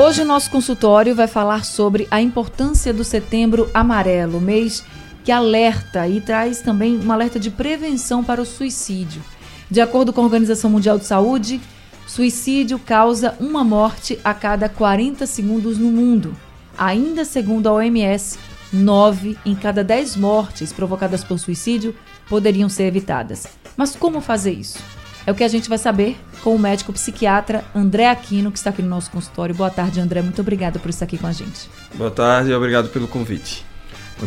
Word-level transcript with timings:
Hoje 0.00 0.22
o 0.22 0.24
nosso 0.24 0.48
consultório 0.48 1.12
vai 1.12 1.26
falar 1.26 1.64
sobre 1.64 2.06
a 2.08 2.20
importância 2.20 2.94
do 2.94 3.02
Setembro 3.02 3.68
Amarelo, 3.74 4.40
mês 4.40 4.84
que 5.24 5.32
alerta 5.32 6.06
e 6.06 6.20
traz 6.20 6.62
também 6.62 7.00
um 7.04 7.10
alerta 7.10 7.40
de 7.40 7.50
prevenção 7.50 8.22
para 8.22 8.40
o 8.40 8.46
suicídio. 8.46 9.20
De 9.68 9.80
acordo 9.80 10.12
com 10.12 10.20
a 10.20 10.24
Organização 10.24 10.70
Mundial 10.70 11.00
de 11.00 11.04
Saúde, 11.04 11.60
Suicídio 12.06 12.78
causa 12.78 13.34
uma 13.40 13.64
morte 13.64 14.20
a 14.22 14.32
cada 14.32 14.68
40 14.68 15.26
segundos 15.26 15.78
no 15.78 15.90
mundo. 15.90 16.32
Ainda 16.78 17.24
segundo 17.24 17.66
a 17.66 17.72
OMS, 17.72 18.38
9 18.72 19.36
em 19.44 19.56
cada 19.56 19.82
10 19.82 20.14
mortes 20.14 20.72
provocadas 20.72 21.24
por 21.24 21.40
suicídio 21.40 21.92
poderiam 22.28 22.68
ser 22.68 22.84
evitadas. 22.84 23.48
Mas 23.76 23.96
como 23.96 24.20
fazer 24.20 24.52
isso? 24.52 24.78
É 25.28 25.30
o 25.30 25.34
que 25.34 25.44
a 25.44 25.48
gente 25.48 25.68
vai 25.68 25.76
saber 25.76 26.16
com 26.42 26.56
o 26.56 26.58
médico 26.58 26.90
psiquiatra 26.90 27.62
André 27.74 28.08
Aquino, 28.08 28.50
que 28.50 28.56
está 28.56 28.70
aqui 28.70 28.80
no 28.80 28.88
nosso 28.88 29.10
consultório. 29.10 29.54
Boa 29.54 29.68
tarde, 29.68 30.00
André. 30.00 30.22
Muito 30.22 30.40
obrigada 30.40 30.78
por 30.78 30.88
estar 30.88 31.04
aqui 31.04 31.18
com 31.18 31.26
a 31.26 31.32
gente. 31.32 31.68
Boa 31.96 32.10
tarde 32.10 32.50
e 32.50 32.54
obrigado 32.54 32.88
pelo 32.88 33.06
convite. 33.06 33.62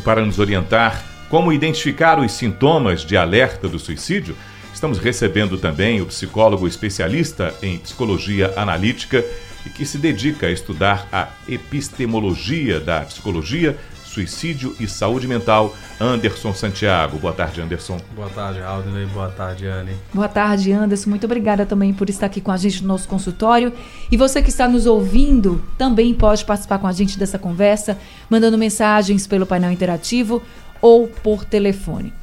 Para 0.04 0.24
nos 0.24 0.38
orientar 0.38 1.04
como 1.28 1.52
identificar 1.52 2.20
os 2.20 2.32
sintomas 2.34 3.02
de 3.02 3.18
alerta 3.18 3.68
do 3.68 3.80
suicídio, 3.80 4.36
Estamos 4.74 5.00
recebendo 5.00 5.58
também 5.58 6.02
o 6.02 6.06
psicólogo 6.06 6.68
especialista 6.68 7.54
em 7.62 7.78
psicologia 7.78 8.54
analítica 8.56 9.24
e 9.66 9.70
que 9.70 9.86
se 9.86 9.98
dedica 9.98 10.48
a 10.48 10.52
estudar 10.52 11.08
a 11.12 11.28
epistemologia 11.48 12.80
da 12.80 13.02
psicologia, 13.02 13.78
suicídio 14.12 14.76
e 14.80 14.88
saúde 14.88 15.28
mental, 15.28 15.74
Anderson 16.00 16.54
Santiago. 16.54 17.18
Boa 17.18 17.34
tarde, 17.34 17.62
Anderson. 17.62 17.98
Boa 18.14 18.30
tarde, 18.30 18.62
Aldinei. 18.62 19.06
Boa 19.06 19.30
tarde, 19.30 19.66
Anne. 19.66 19.96
Boa 20.14 20.28
tarde, 20.28 20.72
Anderson. 20.72 21.10
Muito 21.10 21.24
obrigada 21.24 21.66
também 21.66 21.94
por 21.94 22.10
estar 22.10 22.26
aqui 22.26 22.42
com 22.42 22.52
a 22.52 22.58
gente 22.58 22.82
no 22.82 22.90
nosso 22.90 23.08
consultório. 23.08 23.72
E 24.12 24.18
você 24.18 24.42
que 24.42 24.50
está 24.50 24.68
nos 24.68 24.86
ouvindo 24.86 25.64
também 25.78 26.14
pode 26.14 26.44
participar 26.44 26.80
com 26.80 26.88
a 26.88 26.92
gente 26.92 27.18
dessa 27.18 27.40
conversa, 27.40 27.98
mandando 28.30 28.58
mensagens 28.58 29.26
pelo 29.26 29.46
painel 29.46 29.72
interativo 29.72 30.44
ou 30.82 31.08
por 31.08 31.46
telefone. 31.46 32.14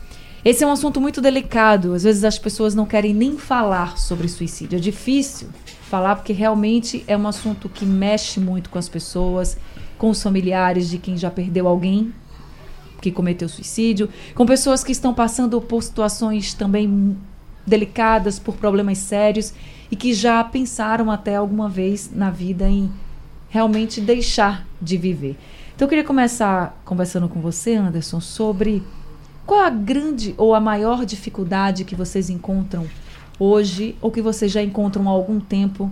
Esse 0.45 0.65
é 0.65 0.67
um 0.67 0.73
assunto 0.73 1.01
muito 1.01 1.21
delicado. 1.21 1.95
Às 1.95 2.03
vezes 2.03 2.23
as 2.23 2.39
pessoas 2.39 2.75
não 2.75 2.85
querem 2.85 3.15
nem 3.15 3.39
falar 3.39 3.99
sobre 3.99 4.29
suicídio. 4.29 4.77
É 4.77 4.81
difícil 4.81 5.49
falar 5.89 6.17
porque 6.17 6.35
realmente 6.35 7.03
é 7.07 7.17
um 7.17 7.27
assunto 7.27 7.69
que 7.69 7.87
mexe 7.87 8.39
muito 8.39 8.69
com 8.69 8.79
as 8.79 8.89
pessoas, 8.89 9.57
com 9.99 10.11
os 10.11 10.23
familiares 10.23 10.89
de 10.89 10.97
quem 10.97 11.17
já 11.17 11.31
perdeu 11.31 11.69
alguém 11.69 12.15
que 13.01 13.13
cometeu 13.13 13.49
suicídio, 13.49 14.09
com 14.35 14.47
pessoas 14.47 14.83
que 14.83 14.93
estão 14.93 15.13
passando 15.13 15.61
por 15.61 15.83
situações 15.83 16.55
também 16.55 17.17
delicadas, 17.67 18.39
por 18.39 18.57
problemas 18.57 18.99
sérios 18.99 19.53
e 19.91 19.97
que 19.97 20.13
já 20.15 20.43
pensaram 20.43 21.11
até 21.11 21.37
alguma 21.37 21.69
vez 21.69 22.11
na 22.13 22.31
vida 22.31 22.69
em 22.69 22.91
realmente 23.49 24.01
deixar 24.01 24.67
de 24.81 24.97
viver. 24.97 25.37
Então 25.75 25.87
eu 25.87 25.89
queria 25.89 26.05
começar 26.05 26.81
conversando 26.85 27.29
com 27.29 27.41
você, 27.41 27.75
Anderson, 27.75 28.21
sobre 28.21 28.83
qual 29.47 29.61
a 29.61 29.71
grande 29.71 30.35
ou 30.37 30.55
a 30.55 30.61
maior 30.61 31.07
dificuldade 31.07 31.85
que 31.85 31.95
vocês 31.95 32.29
encontram 32.29 32.87
hoje 33.39 33.97
ou 34.01 34.11
que 34.11 34.21
vocês 34.21 34.51
já 34.51 34.63
encontram 34.63 35.09
há 35.09 35.13
algum 35.13 35.39
tempo 35.39 35.91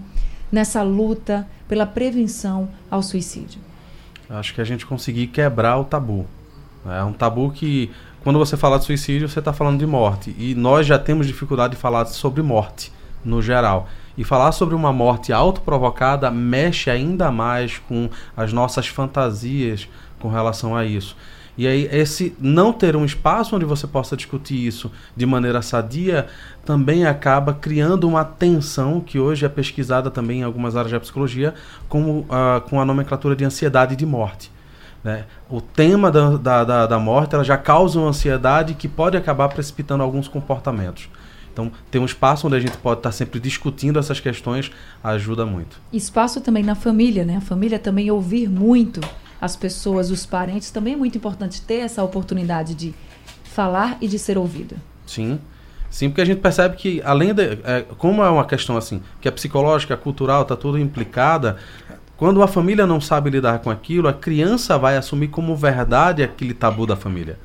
nessa 0.50 0.82
luta 0.82 1.48
pela 1.68 1.86
prevenção 1.86 2.68
ao 2.90 3.02
suicídio? 3.02 3.60
Acho 4.28 4.54
que 4.54 4.60
a 4.60 4.64
gente 4.64 4.84
conseguir 4.84 5.28
quebrar 5.28 5.78
o 5.78 5.84
tabu. 5.84 6.26
É 6.84 7.02
um 7.02 7.12
tabu 7.12 7.50
que, 7.50 7.90
quando 8.22 8.38
você 8.38 8.56
fala 8.56 8.78
de 8.78 8.84
suicídio, 8.84 9.28
você 9.28 9.38
está 9.38 9.52
falando 9.52 9.78
de 9.78 9.86
morte. 9.86 10.34
E 10.38 10.54
nós 10.54 10.86
já 10.86 10.98
temos 10.98 11.26
dificuldade 11.26 11.74
de 11.74 11.80
falar 11.80 12.06
sobre 12.06 12.42
morte, 12.42 12.92
no 13.24 13.42
geral. 13.42 13.88
E 14.16 14.24
falar 14.24 14.52
sobre 14.52 14.74
uma 14.74 14.92
morte 14.92 15.32
autoprovocada 15.32 16.30
mexe 16.30 16.90
ainda 16.90 17.30
mais 17.30 17.78
com 17.78 18.08
as 18.36 18.52
nossas 18.52 18.86
fantasias 18.86 19.88
com 20.18 20.28
relação 20.28 20.76
a 20.76 20.84
isso. 20.84 21.16
E 21.58 21.66
aí, 21.66 21.88
esse 21.90 22.34
não 22.38 22.72
ter 22.72 22.94
um 22.96 23.04
espaço 23.04 23.56
onde 23.56 23.64
você 23.64 23.86
possa 23.86 24.16
discutir 24.16 24.66
isso 24.66 24.90
de 25.16 25.24
maneira 25.24 25.62
sadia 25.62 26.26
também 26.64 27.06
acaba 27.06 27.54
criando 27.54 28.06
uma 28.06 28.24
tensão 28.24 29.00
que 29.00 29.18
hoje 29.18 29.46
é 29.46 29.48
pesquisada 29.48 30.10
também 30.10 30.40
em 30.40 30.42
algumas 30.42 30.76
áreas 30.76 30.92
da 30.92 31.00
psicologia 31.00 31.54
como, 31.88 32.20
uh, 32.20 32.60
com 32.68 32.80
a 32.80 32.84
nomenclatura 32.84 33.34
de 33.34 33.44
ansiedade 33.44 33.96
de 33.96 34.04
morte. 34.04 34.50
Né? 35.02 35.24
O 35.48 35.60
tema 35.60 36.10
da, 36.10 36.36
da, 36.36 36.64
da, 36.64 36.86
da 36.86 36.98
morte 36.98 37.34
ela 37.34 37.44
já 37.44 37.56
causa 37.56 37.98
uma 37.98 38.08
ansiedade 38.08 38.74
que 38.74 38.88
pode 38.88 39.16
acabar 39.16 39.48
precipitando 39.48 40.02
alguns 40.02 40.28
comportamentos. 40.28 41.08
Então, 41.52 41.72
ter 41.90 41.98
um 41.98 42.04
espaço 42.04 42.46
onde 42.46 42.56
a 42.56 42.60
gente 42.60 42.76
pode 42.76 43.00
estar 43.00 43.12
sempre 43.12 43.40
discutindo 43.40 43.98
essas 43.98 44.20
questões 44.20 44.70
ajuda 45.02 45.46
muito. 45.46 45.80
Espaço 45.90 46.38
também 46.42 46.62
na 46.62 46.74
família, 46.74 47.24
né? 47.24 47.38
A 47.38 47.40
família 47.40 47.78
também 47.78 48.10
ouvir 48.10 48.46
muito 48.46 49.00
as 49.46 49.56
pessoas, 49.56 50.10
os 50.10 50.26
parentes, 50.26 50.70
também 50.70 50.92
é 50.94 50.96
muito 50.96 51.16
importante 51.16 51.62
ter 51.62 51.76
essa 51.76 52.02
oportunidade 52.02 52.74
de 52.74 52.94
falar 53.44 53.96
e 54.00 54.06
de 54.06 54.18
ser 54.18 54.36
ouvido. 54.36 54.76
Sim. 55.06 55.38
Sim, 55.88 56.10
porque 56.10 56.20
a 56.20 56.24
gente 56.26 56.40
percebe 56.40 56.76
que, 56.76 57.00
além 57.02 57.32
de. 57.32 57.58
É, 57.64 57.86
como 57.96 58.22
é 58.22 58.28
uma 58.28 58.44
questão 58.44 58.76
assim, 58.76 59.00
que 59.20 59.28
é 59.28 59.30
psicológica, 59.30 59.96
cultural, 59.96 60.42
está 60.42 60.54
tudo 60.54 60.78
implicada, 60.78 61.56
quando 62.16 62.42
a 62.42 62.48
família 62.48 62.86
não 62.86 63.00
sabe 63.00 63.30
lidar 63.30 63.60
com 63.60 63.70
aquilo, 63.70 64.08
a 64.08 64.12
criança 64.12 64.76
vai 64.76 64.96
assumir 64.96 65.28
como 65.28 65.54
verdade 65.56 66.22
aquele 66.22 66.52
tabu 66.52 66.86
da 66.86 66.96
família. 66.96 67.38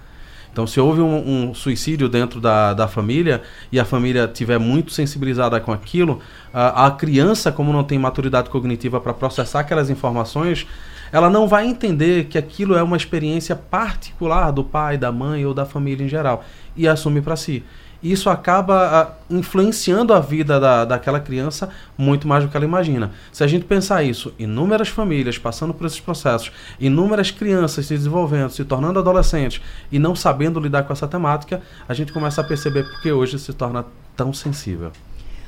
Então, 0.51 0.67
se 0.67 0.79
houve 0.81 0.99
um, 0.99 1.49
um, 1.49 1.53
suicídio 1.53 2.09
dentro 2.09 2.41
da, 2.41 2.73
da 2.73 2.87
família 2.87 3.41
e 3.71 3.79
a 3.79 3.85
família 3.85 4.27
tiver 4.27 4.57
muito 4.57 4.91
sensibilizada 4.91 5.59
com 5.61 5.71
aquilo, 5.71 6.19
a, 6.53 6.87
a 6.87 6.91
criança, 6.91 7.51
como 7.51 7.71
não 7.71 7.85
tem 7.85 7.97
maturidade 7.97 8.49
cognitiva 8.49 8.99
para 8.99 9.13
processar 9.13 9.61
aquelas 9.61 9.89
informações, 9.89 10.67
ela 11.11 11.29
não 11.29 11.47
vai 11.47 11.67
entender 11.67 12.25
que 12.25 12.37
aquilo 12.37 12.75
é 12.75 12.83
uma 12.83 12.97
experiência 12.97 13.55
particular 13.55 14.51
do 14.51 14.63
pai, 14.63 14.97
da 14.97 15.11
mãe 15.11 15.45
ou 15.45 15.53
da 15.53 15.65
família 15.65 16.05
em 16.05 16.09
geral 16.09 16.43
e 16.75 16.87
assume 16.87 17.21
para 17.21 17.35
si. 17.35 17.63
Isso 18.03 18.31
acaba 18.31 18.99
ah, 19.01 19.13
influenciando 19.29 20.11
a 20.11 20.19
vida 20.19 20.59
da, 20.59 20.85
daquela 20.85 21.19
criança 21.19 21.69
muito 21.95 22.27
mais 22.27 22.43
do 22.43 22.49
que 22.49 22.57
ela 22.57 22.65
imagina. 22.65 23.11
Se 23.31 23.43
a 23.43 23.47
gente 23.47 23.65
pensar 23.65 24.01
isso, 24.01 24.33
inúmeras 24.39 24.87
famílias 24.87 25.37
passando 25.37 25.71
por 25.71 25.85
esses 25.85 25.99
processos, 25.99 26.51
inúmeras 26.79 27.29
crianças 27.29 27.85
se 27.85 27.93
desenvolvendo, 27.93 28.49
se 28.49 28.65
tornando 28.65 28.97
adolescentes 28.97 29.61
e 29.91 29.99
não 29.99 30.15
sabendo 30.15 30.59
lidar 30.59 30.83
com 30.83 30.93
essa 30.93 31.07
temática, 31.07 31.61
a 31.87 31.93
gente 31.93 32.11
começa 32.11 32.41
a 32.41 32.43
perceber 32.43 32.83
porque 32.85 33.11
hoje 33.11 33.37
se 33.37 33.53
torna 33.53 33.85
tão 34.15 34.33
sensível. 34.33 34.91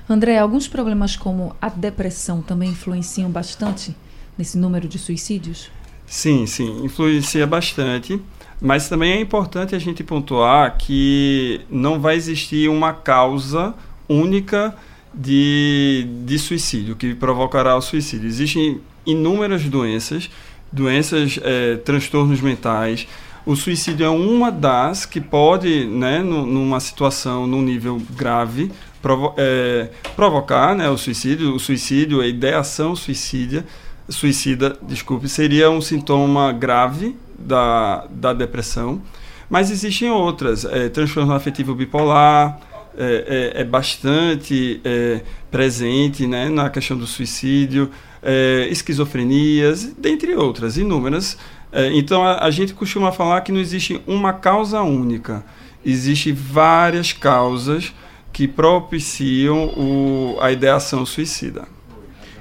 André, 0.08 0.38
alguns 0.38 0.68
problemas 0.68 1.16
como 1.16 1.56
a 1.60 1.70
depressão 1.70 2.42
também 2.42 2.70
influenciam 2.70 3.32
bastante 3.32 3.96
nesse 4.38 4.58
número 4.58 4.88
de 4.88 4.98
suicídios? 4.98 5.70
Sim, 6.06 6.46
sim, 6.46 6.86
influencia 6.86 7.46
bastante. 7.48 8.20
Mas 8.62 8.88
também 8.88 9.12
é 9.12 9.20
importante 9.20 9.76
a 9.76 9.80
gente 9.80 10.04
pontuar 10.04 10.78
que 10.78 11.60
não 11.70 12.00
vai 12.00 12.16
existir 12.16 12.70
uma 12.70 12.94
causa 12.94 13.74
única 14.08 14.74
de, 15.14 16.08
de 16.26 16.40
suicídio, 16.40 16.96
que 16.96 17.14
provocará 17.14 17.76
o 17.76 17.82
suicídio. 17.82 18.26
Existem 18.26 18.80
inúmeras 19.06 19.64
doenças, 19.66 20.30
doenças, 20.72 21.38
é, 21.44 21.76
transtornos 21.78 22.40
mentais. 22.40 23.06
O 23.46 23.56
suicídio 23.56 24.06
é 24.06 24.10
uma 24.10 24.50
das 24.50 25.06
que 25.06 25.20
pode, 25.20 25.86
né, 25.86 26.20
numa 26.20 26.80
situação, 26.80 27.46
num 27.46 27.62
nível 27.62 28.02
grave, 28.12 28.72
provo 29.02 29.34
é, 29.38 29.90
provocar 30.16 30.74
né, 30.74 30.90
o 30.90 30.98
suicídio. 30.98 31.54
O 31.54 31.60
suicídio, 31.60 32.22
a 32.22 32.28
ideação 32.28 32.96
suicídia, 32.96 33.66
suicida, 34.10 34.78
desculpe, 34.82 35.28
seria 35.28 35.70
um 35.70 35.82
sintoma 35.82 36.52
grave 36.52 37.16
da, 37.38 38.06
da 38.10 38.34
depressão, 38.34 39.02
mas 39.50 39.72
existem 39.72 40.10
outras. 40.10 40.66
É, 40.66 40.90
transtorno 40.90 41.34
afetivo 41.34 41.76
bipolar 41.76 42.60
é, 42.98 43.52
é, 43.56 43.62
é 43.62 43.64
bastante 43.64 44.82
é, 44.84 45.22
presente 45.50 46.28
né, 46.28 46.50
na 46.50 46.70
questão 46.70 46.98
do 46.98 47.08
suicídio, 47.08 47.90
é, 48.22 48.68
esquizofrenias, 48.70 49.86
dentre 49.98 50.36
outras, 50.36 50.78
inúmeras. 50.78 51.38
É, 51.72 51.92
então 51.94 52.24
a, 52.24 52.44
a 52.46 52.52
gente 52.52 52.74
costuma 52.74 53.12
falar 53.12 53.42
que 53.42 53.52
não 53.52 53.60
existe 53.60 54.02
uma 54.06 54.34
causa 54.34 54.82
única, 54.82 55.44
existem 55.86 56.34
várias 56.34 57.12
causas 57.12 57.94
que 58.32 58.48
propiciam 58.48 59.66
o, 59.78 60.38
a 60.42 60.52
ideação 60.52 61.06
suicida. 61.06 61.68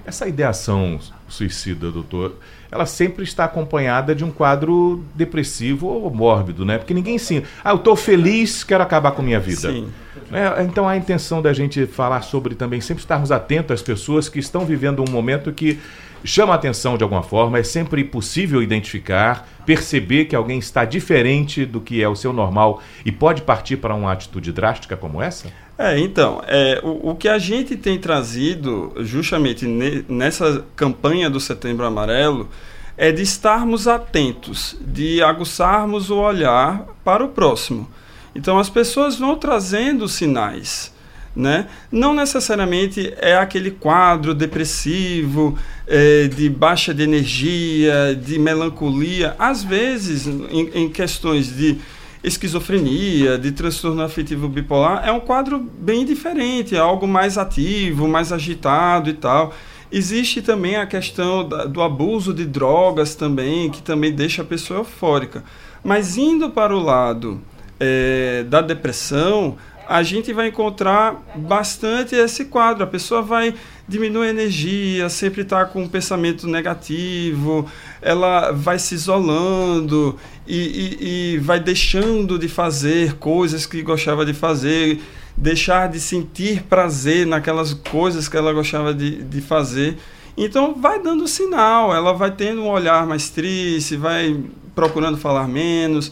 Essa 0.04 0.26
ideação 0.26 0.98
suicida, 1.32 1.90
doutor, 1.90 2.36
ela 2.70 2.86
sempre 2.86 3.24
está 3.24 3.44
acompanhada 3.44 4.14
de 4.14 4.24
um 4.24 4.30
quadro 4.30 5.02
depressivo 5.14 5.86
ou 5.86 6.10
mórbido, 6.10 6.64
né? 6.64 6.78
Porque 6.78 6.94
ninguém 6.94 7.16
ensina. 7.16 7.44
Ah, 7.64 7.70
eu 7.70 7.76
estou 7.76 7.96
feliz, 7.96 8.62
quero 8.62 8.82
acabar 8.82 9.12
com 9.12 9.22
minha 9.22 9.40
vida. 9.40 9.70
Sim. 9.70 9.88
É, 10.30 10.62
então 10.62 10.88
a 10.88 10.96
intenção 10.96 11.42
da 11.42 11.52
gente 11.52 11.86
falar 11.86 12.22
sobre 12.22 12.54
também 12.54 12.80
sempre 12.80 13.02
estarmos 13.02 13.32
atentos 13.32 13.72
às 13.72 13.82
pessoas 13.82 14.28
que 14.28 14.38
estão 14.38 14.64
vivendo 14.64 15.02
um 15.06 15.10
momento 15.10 15.52
que 15.52 15.78
chama 16.24 16.52
a 16.52 16.56
atenção 16.56 16.96
de 16.96 17.02
alguma 17.02 17.22
forma, 17.22 17.58
é 17.58 17.62
sempre 17.62 18.04
possível 18.04 18.62
identificar, 18.62 19.48
perceber 19.66 20.26
que 20.26 20.36
alguém 20.36 20.58
está 20.58 20.84
diferente 20.84 21.66
do 21.66 21.80
que 21.80 22.02
é 22.02 22.08
o 22.08 22.14
seu 22.14 22.32
normal 22.32 22.80
e 23.04 23.10
pode 23.10 23.42
partir 23.42 23.76
para 23.76 23.94
uma 23.94 24.12
atitude 24.12 24.52
drástica 24.52 24.96
como 24.96 25.20
essa? 25.20 25.48
É, 25.82 25.98
então, 25.98 26.40
é, 26.46 26.80
o, 26.80 27.10
o 27.10 27.14
que 27.16 27.28
a 27.28 27.38
gente 27.38 27.76
tem 27.76 27.98
trazido 27.98 28.92
justamente 29.00 29.66
ne, 29.66 30.04
nessa 30.08 30.64
campanha 30.76 31.28
do 31.28 31.40
Setembro 31.40 31.84
Amarelo 31.84 32.48
é 32.96 33.10
de 33.10 33.22
estarmos 33.22 33.88
atentos, 33.88 34.76
de 34.80 35.20
aguçarmos 35.20 36.08
o 36.08 36.18
olhar 36.18 36.86
para 37.02 37.24
o 37.24 37.30
próximo. 37.30 37.90
Então 38.32 38.60
as 38.60 38.70
pessoas 38.70 39.18
vão 39.18 39.34
trazendo 39.34 40.06
sinais. 40.06 40.92
Né? 41.34 41.66
Não 41.90 42.14
necessariamente 42.14 43.12
é 43.16 43.36
aquele 43.36 43.72
quadro 43.72 44.34
depressivo, 44.34 45.58
é, 45.88 46.28
de 46.28 46.48
baixa 46.48 46.94
de 46.94 47.02
energia, 47.02 48.14
de 48.14 48.38
melancolia. 48.38 49.34
Às 49.36 49.64
vezes, 49.64 50.28
em, 50.28 50.70
em, 50.74 50.88
questões 50.88 51.56
de 51.56 51.78
esquizofrenia, 52.22 53.36
de 53.36 53.52
transtorno 53.52 54.02
afetivo 54.02 54.48
bipolar, 54.48 55.06
é 55.06 55.10
um 55.10 55.20
quadro 55.20 55.58
bem 55.58 56.04
diferente, 56.04 56.76
é 56.76 56.78
algo 56.78 57.06
mais 57.06 57.36
ativo, 57.36 58.06
mais 58.06 58.32
agitado 58.32 59.10
e 59.10 59.14
tal. 59.14 59.52
Existe 59.90 60.40
também 60.40 60.76
a 60.76 60.86
questão 60.86 61.46
da, 61.46 61.64
do 61.64 61.82
abuso 61.82 62.32
de 62.32 62.46
drogas 62.46 63.14
também, 63.14 63.70
que 63.70 63.82
também 63.82 64.12
deixa 64.12 64.42
a 64.42 64.44
pessoa 64.44 64.80
eufórica. 64.80 65.44
Mas 65.84 66.16
indo 66.16 66.48
para 66.50 66.74
o 66.74 66.80
lado 66.80 67.40
é, 67.78 68.44
da 68.44 68.62
depressão, 68.62 69.58
a 69.86 70.02
gente 70.02 70.32
vai 70.32 70.48
encontrar 70.48 71.22
bastante 71.36 72.14
esse 72.14 72.46
quadro. 72.46 72.84
A 72.84 72.86
pessoa 72.86 73.20
vai 73.20 73.54
diminuir 73.86 74.28
a 74.28 74.30
energia, 74.30 75.08
sempre 75.08 75.42
está 75.42 75.64
com 75.66 75.82
um 75.82 75.88
pensamento 75.88 76.46
negativo, 76.46 77.68
ela 78.02 78.50
vai 78.50 78.78
se 78.78 78.94
isolando 78.96 80.18
e, 80.46 80.58
e, 80.58 81.34
e, 81.34 81.38
vai 81.38 81.60
deixando 81.60 82.36
de 82.36 82.48
fazer 82.48 83.14
coisas 83.14 83.64
que 83.64 83.80
gostava 83.80 84.26
de 84.26 84.34
fazer, 84.34 85.00
deixar 85.36 85.88
de 85.88 86.00
sentir 86.00 86.64
prazer 86.64 87.24
naquelas 87.26 87.72
coisas 87.72 88.28
que 88.28 88.36
ela 88.36 88.52
gostava 88.52 88.92
de, 88.92 89.22
de 89.22 89.40
fazer. 89.40 89.96
Então 90.36 90.74
vai 90.74 91.00
dando 91.00 91.28
sinal, 91.28 91.94
ela 91.94 92.12
vai 92.12 92.32
tendo 92.32 92.62
um 92.62 92.68
olhar 92.68 93.06
mais 93.06 93.30
triste, 93.30 93.96
vai 93.96 94.36
procurando 94.74 95.16
falar 95.16 95.46
menos. 95.46 96.10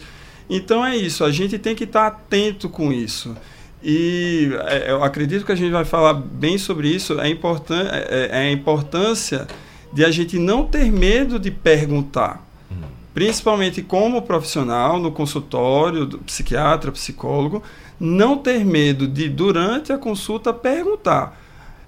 Então 0.49 0.87
é 0.87 0.97
isso, 0.97 1.25
a 1.25 1.33
gente 1.33 1.59
tem 1.59 1.75
que 1.75 1.85
estar 1.85 2.07
atento 2.07 2.69
com 2.69 2.93
isso. 2.93 3.37
E 3.83 4.51
é, 4.67 4.93
eu 4.93 5.03
acredito 5.03 5.45
que 5.45 5.53
a 5.53 5.57
gente 5.57 5.73
vai 5.73 5.85
falar 5.85 6.15
bem 6.15 6.57
sobre 6.57 6.89
isso, 6.89 7.19
é, 7.19 7.29
importan 7.29 7.89
é, 7.91 8.29
é 8.31 8.39
a 8.39 8.53
importância 8.53 9.49
de 9.93 10.05
a 10.05 10.11
gente 10.11 10.39
não 10.39 10.65
ter 10.67 10.91
medo 10.91 11.39
de 11.39 11.51
perguntar. 11.51 12.47
Uhum. 12.71 12.89
Principalmente 13.13 13.83
como 13.83 14.23
profissional, 14.23 14.99
no 14.99 15.11
consultório, 15.11 16.07
do 16.07 16.19
psiquiatra, 16.19 16.93
psicólogo, 16.93 17.63
não 17.99 18.37
ter 18.37 18.65
medo 18.65 19.07
de, 19.07 19.29
durante 19.29 19.93
a 19.93 19.99
consulta, 19.99 20.53
perguntar. 20.53 21.39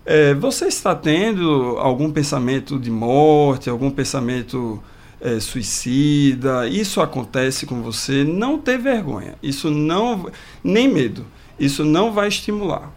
É, 0.05 0.35
você 0.35 0.67
está 0.67 0.95
tendo 0.95 1.77
algum 1.79 2.11
pensamento 2.11 2.79
de 2.79 2.91
morte, 2.91 3.71
algum 3.71 3.91
pensamento 3.91 4.83
é, 5.21 5.39
suicida? 5.39 6.67
Isso 6.67 7.01
acontece 7.01 7.67
com 7.67 7.83
você? 7.83 8.25
Não 8.25 8.59
ter 8.59 8.79
vergonha. 8.79 9.37
Isso 9.43 9.71
não. 9.71 10.29
Nem 10.63 10.89
medo. 10.89 11.25
Isso 11.59 11.85
não 11.85 12.13
vai 12.13 12.27
estimular. 12.29 12.93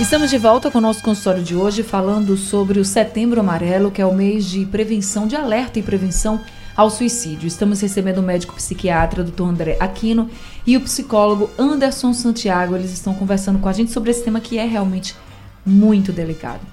Estamos 0.00 0.30
de 0.30 0.38
volta 0.38 0.70
com 0.70 0.78
o 0.78 0.80
nosso 0.80 1.02
consultório 1.02 1.42
de 1.42 1.54
hoje 1.54 1.82
falando 1.82 2.34
sobre 2.34 2.80
o 2.80 2.84
Setembro 2.86 3.38
Amarelo, 3.38 3.90
que 3.90 4.00
é 4.00 4.06
o 4.06 4.14
mês 4.14 4.46
de 4.46 4.64
prevenção, 4.64 5.26
de 5.26 5.36
alerta 5.36 5.78
e 5.78 5.82
prevenção 5.82 6.40
ao 6.74 6.88
suicídio. 6.88 7.46
Estamos 7.46 7.82
recebendo 7.82 8.18
o 8.18 8.22
médico 8.22 8.54
psiquiatra, 8.54 9.22
Dr. 9.22 9.42
André 9.42 9.76
Aquino, 9.78 10.30
e 10.66 10.74
o 10.74 10.80
psicólogo 10.80 11.50
Anderson 11.58 12.14
Santiago. 12.14 12.74
Eles 12.74 12.92
estão 12.92 13.12
conversando 13.12 13.58
com 13.58 13.68
a 13.68 13.74
gente 13.74 13.92
sobre 13.92 14.10
esse 14.10 14.24
tema 14.24 14.40
que 14.40 14.56
é 14.58 14.64
realmente 14.64 15.14
muito 15.66 16.12
delicado. 16.12 16.66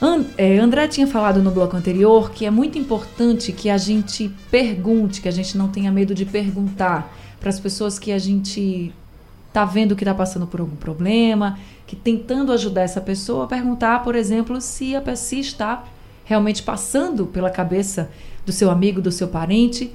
And, 0.00 0.26
é, 0.38 0.56
André 0.58 0.86
tinha 0.86 1.08
falado 1.08 1.42
no 1.42 1.50
bloco 1.50 1.76
anterior 1.76 2.30
que 2.30 2.46
é 2.46 2.50
muito 2.50 2.78
importante 2.78 3.50
que 3.50 3.68
a 3.68 3.76
gente 3.76 4.30
pergunte, 4.52 5.20
que 5.20 5.28
a 5.28 5.32
gente 5.32 5.58
não 5.58 5.66
tenha 5.66 5.90
medo 5.90 6.14
de 6.14 6.24
perguntar 6.24 7.12
para 7.40 7.50
as 7.50 7.58
pessoas 7.58 7.98
que 7.98 8.12
a 8.12 8.18
gente 8.20 8.94
está 9.50 9.64
vendo 9.64 9.96
que 9.96 10.04
está 10.04 10.14
passando 10.14 10.46
por 10.46 10.60
algum 10.60 10.76
problema, 10.76 11.58
que 11.86 11.96
tentando 11.96 12.52
ajudar 12.52 12.82
essa 12.82 13.00
pessoa, 13.00 13.48
perguntar, 13.48 14.02
por 14.04 14.14
exemplo, 14.14 14.60
se 14.60 14.94
a 14.94 15.00
pessoa 15.00 15.40
está 15.40 15.84
realmente 16.24 16.62
passando 16.62 17.26
pela 17.26 17.50
cabeça 17.50 18.08
do 18.46 18.52
seu 18.52 18.70
amigo, 18.70 19.02
do 19.02 19.10
seu 19.10 19.26
parente, 19.26 19.92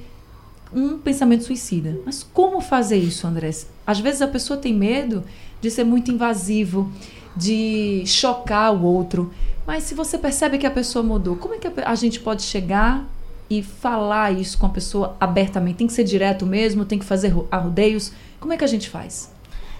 um 0.72 0.98
pensamento 0.98 1.44
suicida. 1.44 1.98
Mas 2.04 2.22
como 2.22 2.60
fazer 2.60 2.98
isso, 2.98 3.26
André? 3.26 3.50
Às 3.86 3.98
vezes 3.98 4.20
a 4.20 4.28
pessoa 4.28 4.58
tem 4.58 4.74
medo 4.74 5.24
de 5.60 5.70
ser 5.70 5.84
muito 5.84 6.10
invasivo, 6.10 6.92
de 7.34 8.02
chocar 8.04 8.74
o 8.74 8.82
outro. 8.82 9.32
Mas 9.66 9.84
se 9.84 9.94
você 9.94 10.18
percebe 10.18 10.58
que 10.58 10.66
a 10.66 10.70
pessoa 10.70 11.02
mudou, 11.02 11.36
como 11.36 11.54
é 11.54 11.58
que 11.58 11.68
a 11.82 11.94
gente 11.94 12.20
pode 12.20 12.42
chegar 12.42 13.08
e 13.48 13.62
falar 13.62 14.32
isso 14.32 14.58
com 14.58 14.66
a 14.66 14.70
pessoa 14.70 15.16
abertamente? 15.18 15.76
Tem 15.76 15.86
que 15.86 15.92
ser 15.94 16.04
direto 16.04 16.44
mesmo? 16.44 16.84
Tem 16.84 16.98
que 16.98 17.04
fazer 17.06 17.34
arrodeios? 17.50 18.12
Como 18.38 18.52
é 18.52 18.56
que 18.58 18.64
a 18.64 18.68
gente 18.68 18.90
faz? 18.90 19.34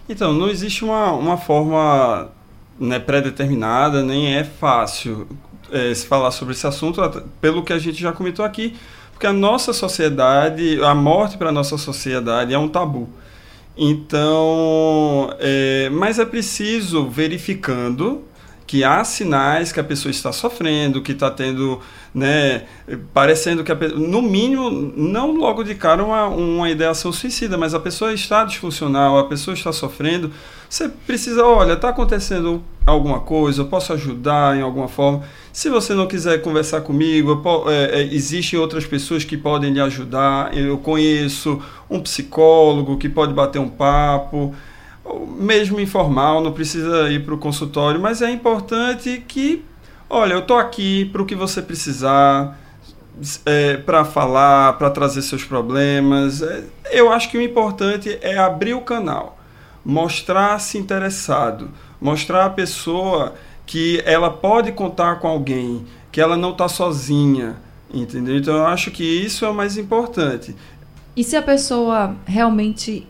Então, 0.08 0.32
não 0.32 0.48
existe 0.48 0.84
uma, 0.84 1.12
uma 1.12 1.36
forma 1.36 2.30
né, 2.78 2.98
pré-determinada, 2.98 4.02
nem 4.02 4.34
é 4.34 4.44
fácil 4.44 5.26
é, 5.72 5.92
se 5.92 6.06
falar 6.06 6.30
sobre 6.30 6.54
esse 6.54 6.66
assunto, 6.66 7.00
pelo 7.40 7.62
que 7.62 7.72
a 7.72 7.78
gente 7.78 8.00
já 8.00 8.12
comentou 8.12 8.44
aqui, 8.44 8.76
porque 9.12 9.26
a 9.26 9.32
nossa 9.32 9.72
sociedade, 9.72 10.78
a 10.82 10.94
morte 10.94 11.36
para 11.36 11.48
a 11.48 11.52
nossa 11.52 11.76
sociedade 11.78 12.52
é 12.52 12.58
um 12.58 12.68
tabu. 12.68 13.08
Então, 13.76 15.34
é, 15.38 15.90
mas 15.90 16.18
é 16.18 16.24
preciso 16.24 17.08
verificando 17.08 18.24
que 18.66 18.82
há 18.82 19.04
sinais 19.04 19.70
que 19.70 19.78
a 19.78 19.84
pessoa 19.84 20.10
está 20.10 20.32
sofrendo, 20.32 21.00
que 21.00 21.12
está 21.12 21.30
tendo, 21.30 21.80
né, 22.12 22.64
parecendo 23.14 23.62
que, 23.62 23.70
a, 23.70 23.76
no 23.76 24.20
mínimo, 24.20 24.70
não 24.70 25.32
logo 25.36 25.62
de 25.62 25.74
cara 25.74 26.02
uma, 26.02 26.26
uma 26.26 26.68
ideação 26.68 27.12
suicida, 27.12 27.56
mas 27.56 27.74
a 27.74 27.80
pessoa 27.80 28.12
está 28.12 28.44
disfuncional, 28.44 29.18
a 29.18 29.24
pessoa 29.24 29.54
está 29.54 29.72
sofrendo, 29.72 30.32
você 30.68 30.88
precisa, 30.88 31.44
olha, 31.44 31.74
está 31.74 31.90
acontecendo 31.90 32.62
alguma 32.84 33.20
coisa, 33.20 33.62
eu 33.62 33.66
posso 33.66 33.92
ajudar 33.92 34.56
em 34.56 34.62
alguma 34.62 34.88
forma. 34.88 35.22
Se 35.52 35.70
você 35.70 35.94
não 35.94 36.08
quiser 36.08 36.42
conversar 36.42 36.80
comigo, 36.80 37.40
é, 37.68 38.00
é, 38.00 38.02
existem 38.02 38.58
outras 38.58 38.84
pessoas 38.84 39.22
que 39.24 39.36
podem 39.36 39.72
lhe 39.72 39.80
ajudar. 39.80 40.56
Eu 40.56 40.76
conheço 40.78 41.62
um 41.88 42.00
psicólogo 42.00 42.98
que 42.98 43.08
pode 43.08 43.32
bater 43.32 43.58
um 43.58 43.68
papo 43.68 44.54
mesmo 45.38 45.80
informal, 45.80 46.42
não 46.42 46.52
precisa 46.52 47.10
ir 47.10 47.24
para 47.24 47.34
o 47.34 47.38
consultório, 47.38 48.00
mas 48.00 48.22
é 48.22 48.30
importante 48.30 49.22
que, 49.26 49.64
olha, 50.08 50.34
eu 50.34 50.40
estou 50.40 50.56
aqui 50.56 51.04
para 51.06 51.22
o 51.22 51.26
que 51.26 51.34
você 51.34 51.62
precisar, 51.62 52.58
é, 53.44 53.76
para 53.78 54.04
falar, 54.04 54.74
para 54.74 54.90
trazer 54.90 55.22
seus 55.22 55.44
problemas. 55.44 56.42
É, 56.42 56.64
eu 56.90 57.12
acho 57.12 57.30
que 57.30 57.38
o 57.38 57.42
importante 57.42 58.18
é 58.20 58.36
abrir 58.38 58.74
o 58.74 58.80
canal, 58.80 59.38
mostrar-se 59.84 60.78
interessado, 60.78 61.70
mostrar 62.00 62.46
a 62.46 62.50
pessoa 62.50 63.34
que 63.64 64.02
ela 64.04 64.30
pode 64.30 64.72
contar 64.72 65.16
com 65.16 65.28
alguém, 65.28 65.84
que 66.12 66.20
ela 66.20 66.36
não 66.36 66.50
está 66.50 66.68
sozinha, 66.68 67.56
entendeu? 67.92 68.36
Então 68.36 68.56
eu 68.56 68.66
acho 68.66 68.90
que 68.90 69.04
isso 69.04 69.44
é 69.44 69.48
o 69.48 69.54
mais 69.54 69.76
importante. 69.76 70.54
E 71.16 71.24
se 71.24 71.34
a 71.34 71.42
pessoa 71.42 72.14
realmente 72.26 73.06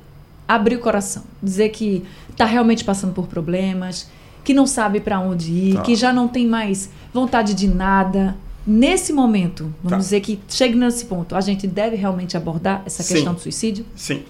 abrir 0.48 0.76
o 0.76 0.80
coração, 0.80 1.24
dizer 1.42 1.70
que 1.70 2.04
está 2.30 2.44
realmente 2.44 2.84
passando 2.84 3.12
por 3.12 3.26
problemas, 3.26 4.08
que 4.44 4.54
não 4.54 4.66
sabe 4.66 5.00
para 5.00 5.18
onde 5.18 5.50
ir, 5.50 5.74
tá. 5.74 5.82
que 5.82 5.96
já 5.96 6.12
não 6.12 6.28
tem 6.28 6.46
mais 6.46 6.90
vontade 7.12 7.54
de 7.54 7.66
nada. 7.66 8.36
Nesse 8.66 9.12
momento, 9.12 9.64
vamos 9.82 9.90
tá. 9.90 9.96
dizer 9.96 10.20
que 10.20 10.40
chegue 10.48 10.76
nesse 10.76 11.04
ponto, 11.06 11.34
a 11.34 11.40
gente 11.40 11.66
deve 11.66 11.96
realmente 11.96 12.36
abordar 12.36 12.82
essa 12.86 13.02
questão 13.02 13.32
sim, 13.32 13.38
do 13.38 13.40
suicídio? 13.40 13.86
Sim. 13.94 14.22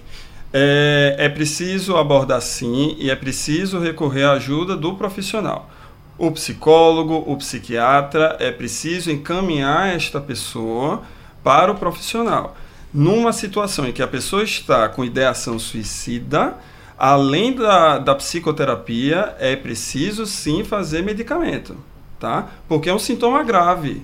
É, 0.52 1.16
é 1.18 1.28
preciso 1.28 1.96
abordar 1.96 2.40
sim 2.40 2.96
e 2.99 3.11
é 3.11 3.16
preciso 3.16 3.78
recorrer 3.78 4.25
à 4.25 4.32
ajuda 4.32 4.76
do 4.76 4.94
profissional. 4.94 5.70
O 6.16 6.30
psicólogo, 6.30 7.25
o 7.26 7.37
psiquiatra, 7.37 8.37
é 8.40 8.50
preciso 8.50 9.11
encaminhar 9.11 9.94
esta 9.94 10.18
pessoa 10.18 11.02
para 11.42 11.73
o 11.73 11.75
profissional 11.75 12.56
numa 12.96 13.30
situação 13.30 13.86
em 13.86 13.92
que 13.92 14.02
a 14.02 14.08
pessoa 14.08 14.42
está 14.42 14.88
com 14.88 15.04
ideação 15.04 15.58
suicida, 15.58 16.56
além 16.98 17.52
da, 17.54 17.98
da 17.98 18.14
psicoterapia, 18.14 19.36
é 19.38 19.54
preciso 19.54 20.24
sim 20.24 20.64
fazer 20.64 21.02
medicamento, 21.02 21.76
tá? 22.18 22.48
Porque 22.66 22.88
é 22.88 22.94
um 22.94 22.98
sintoma 22.98 23.42
grave. 23.42 24.02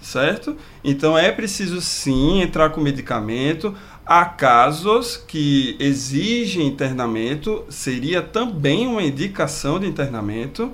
certo? 0.00 0.56
Então 0.82 1.16
é 1.16 1.30
preciso 1.30 1.80
sim 1.80 2.42
entrar 2.42 2.70
com 2.70 2.80
medicamento. 2.80 3.72
Há 4.04 4.24
casos 4.24 5.16
que 5.16 5.76
exigem 5.78 6.66
internamento, 6.66 7.64
seria 7.68 8.20
também 8.20 8.88
uma 8.88 9.04
indicação 9.04 9.78
de 9.78 9.86
internamento 9.86 10.72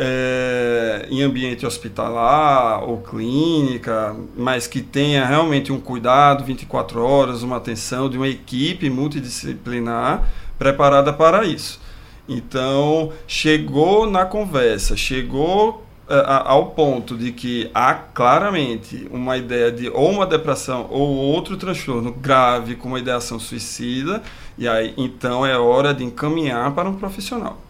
é, 0.00 1.08
em 1.10 1.22
ambiente 1.22 1.66
hospitalar 1.66 2.88
ou 2.88 2.98
clínica, 2.98 4.14
mas 4.36 4.68
que 4.68 4.80
tenha 4.80 5.26
realmente 5.26 5.72
um 5.72 5.80
cuidado 5.80 6.44
24 6.44 7.02
horas, 7.02 7.42
uma 7.42 7.56
atenção 7.56 8.08
de 8.08 8.16
uma 8.16 8.28
equipe 8.28 8.88
multidisciplinar 8.88 10.28
preparada 10.56 11.12
para 11.12 11.44
isso. 11.44 11.80
Então, 12.28 13.12
chegou 13.26 14.08
na 14.08 14.24
conversa, 14.24 14.96
chegou 14.96 15.84
ao 16.24 16.66
ponto 16.66 17.16
de 17.16 17.32
que 17.32 17.70
há 17.74 17.92
claramente 17.92 19.06
uma 19.10 19.36
ideia 19.36 19.70
de 19.70 19.90
ou 19.90 20.10
uma 20.10 20.26
depressão 20.26 20.86
ou 20.90 21.08
outro 21.08 21.56
transtorno 21.56 22.12
grave 22.12 22.76
com 22.76 22.88
uma 22.88 22.98
ideação 22.98 23.38
suicida, 23.38 24.22
e 24.56 24.66
aí 24.66 24.94
então 24.96 25.44
é 25.44 25.58
hora 25.58 25.92
de 25.92 26.04
encaminhar 26.04 26.72
para 26.72 26.88
um 26.88 26.94
profissional. 26.94 27.67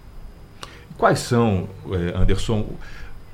Quais 0.98 1.20
são, 1.20 1.68
eh, 1.92 2.12
Anderson, 2.14 2.66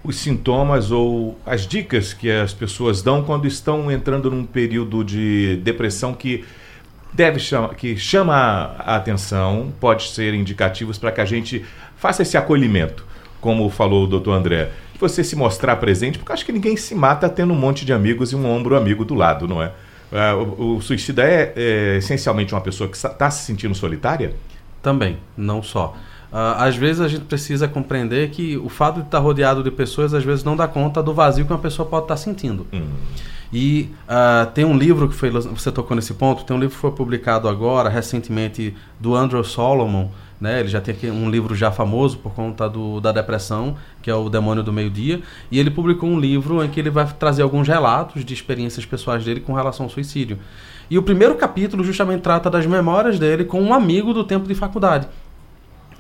os 0.05 0.17
sintomas 0.17 0.93
ou 0.93 1.37
as 1.45 1.67
dicas 1.67 2.13
que 2.13 2.31
as 2.31 2.53
pessoas 2.53 3.03
dão 3.03 3.25
quando 3.25 3.47
estão 3.47 3.91
entrando 3.91 4.31
num 4.31 4.45
período 4.45 5.03
de 5.03 5.57
depressão 5.65 6.15
que 6.15 6.45
deve 7.13 7.41
chamar, 7.41 7.75
que 7.75 7.97
chama 7.97 8.35
a 8.79 8.95
atenção, 8.95 9.73
pode 9.81 10.11
ser 10.11 10.35
indicativos 10.35 10.99
para 10.99 11.11
que 11.11 11.21
a 11.21 11.25
gente 11.25 11.65
faça 11.97 12.23
esse 12.23 12.37
acolhimento, 12.37 13.05
como 13.41 13.69
falou 13.71 14.05
o 14.05 14.07
doutor 14.07 14.33
André 14.35 14.71
você 14.99 15.23
se 15.23 15.37
mostrar 15.37 15.77
presente, 15.77 16.19
porque 16.19 16.33
acho 16.33 16.45
que 16.45 16.53
ninguém 16.53 16.77
se 16.77 16.95
mata 16.95 17.29
tendo 17.29 17.53
um 17.53 17.57
monte 17.57 17.85
de 17.85 17.93
amigos 17.93 18.33
e 18.33 18.37
um 18.37 18.47
ombro 18.47 18.77
amigo 18.77 19.05
do 19.05 19.15
lado, 19.15 19.47
não 19.47 19.63
é? 19.63 19.73
é 20.13 20.33
o, 20.33 20.77
o 20.77 20.83
suicida 20.83 21.23
é, 21.25 21.53
é, 21.57 21.97
essencialmente 21.99 22.55
uma 22.55 22.61
pessoa 22.61 22.89
que 22.89 22.97
está 22.97 23.31
se 23.31 23.45
sentindo 23.45 23.75
solitária? 23.75 24.35
Também, 24.83 25.19
não 25.37 25.63
só. 25.63 25.97
Uh, 26.33 26.59
às 26.59 26.77
vezes 26.77 27.01
a 27.01 27.09
gente 27.09 27.25
precisa 27.25 27.69
compreender 27.69 28.31
que 28.31 28.57
o 28.57 28.69
fato 28.69 29.01
de 29.01 29.07
estar 29.07 29.19
rodeado 29.19 29.63
de 29.63 29.71
pessoas 29.71 30.13
às 30.13 30.25
vezes 30.25 30.43
não 30.43 30.57
dá 30.57 30.67
conta 30.67 31.03
do 31.03 31.15
vazio 31.15 31.45
que 31.45 31.53
uma 31.53 31.59
pessoa 31.59 31.89
pode 31.89 32.05
estar 32.05 32.17
sentindo. 32.17 32.67
Hum. 32.73 32.87
E 33.53 33.89
uh, 34.09 34.51
tem 34.51 34.65
um 34.65 34.77
livro 34.77 35.09
que 35.09 35.15
foi, 35.15 35.31
você 35.31 35.71
tocou 35.71 35.95
nesse 35.95 36.13
ponto, 36.15 36.45
tem 36.45 36.57
um 36.57 36.59
livro 36.59 36.75
que 36.75 36.81
foi 36.81 36.91
publicado 36.91 37.49
agora, 37.49 37.89
recentemente, 37.89 38.75
do 38.99 39.15
Andrew 39.15 39.45
Solomon, 39.45 40.09
né? 40.41 40.59
Ele 40.59 40.69
já 40.69 40.81
tem 40.81 41.11
um 41.11 41.31
livro 41.31 41.55
já 41.55 41.71
famoso 41.71 42.19
por 42.19 42.33
conta 42.33 42.69
do, 42.69 43.01
da 43.01 43.13
depressão, 43.13 43.77
que 44.03 44.11
é 44.11 44.15
o 44.15 44.29
Demônio 44.29 44.63
do 44.63 44.73
Meio-Dia. 44.73 45.23
E 45.51 45.59
ele 45.61 45.71
publicou 45.71 46.09
um 46.09 46.19
livro 46.19 46.65
em 46.65 46.69
que 46.69 46.81
ele 46.81 46.91
vai 46.91 47.07
trazer 47.07 47.43
alguns 47.43 47.69
relatos 47.69 48.25
de 48.25 48.35
experiências 48.35 48.85
pessoais 48.85 49.25
dele 49.25 49.41
com 49.41 49.53
relação 49.53 49.87
ao 49.87 49.91
suicídio. 49.91 50.39
E 50.91 50.99
o 50.99 51.03
primeiro 51.03 51.35
capítulo 51.37 51.83
justamente 51.85 52.23
trata 52.23 52.51
das 52.51 52.67
memórias 52.67 53.19
dele 53.19 53.45
com 53.45 53.63
um 53.63 53.73
amigo 53.73 54.13
do 54.13 54.25
tempo 54.25 54.47
de 54.47 54.55
faculdade 54.55 55.07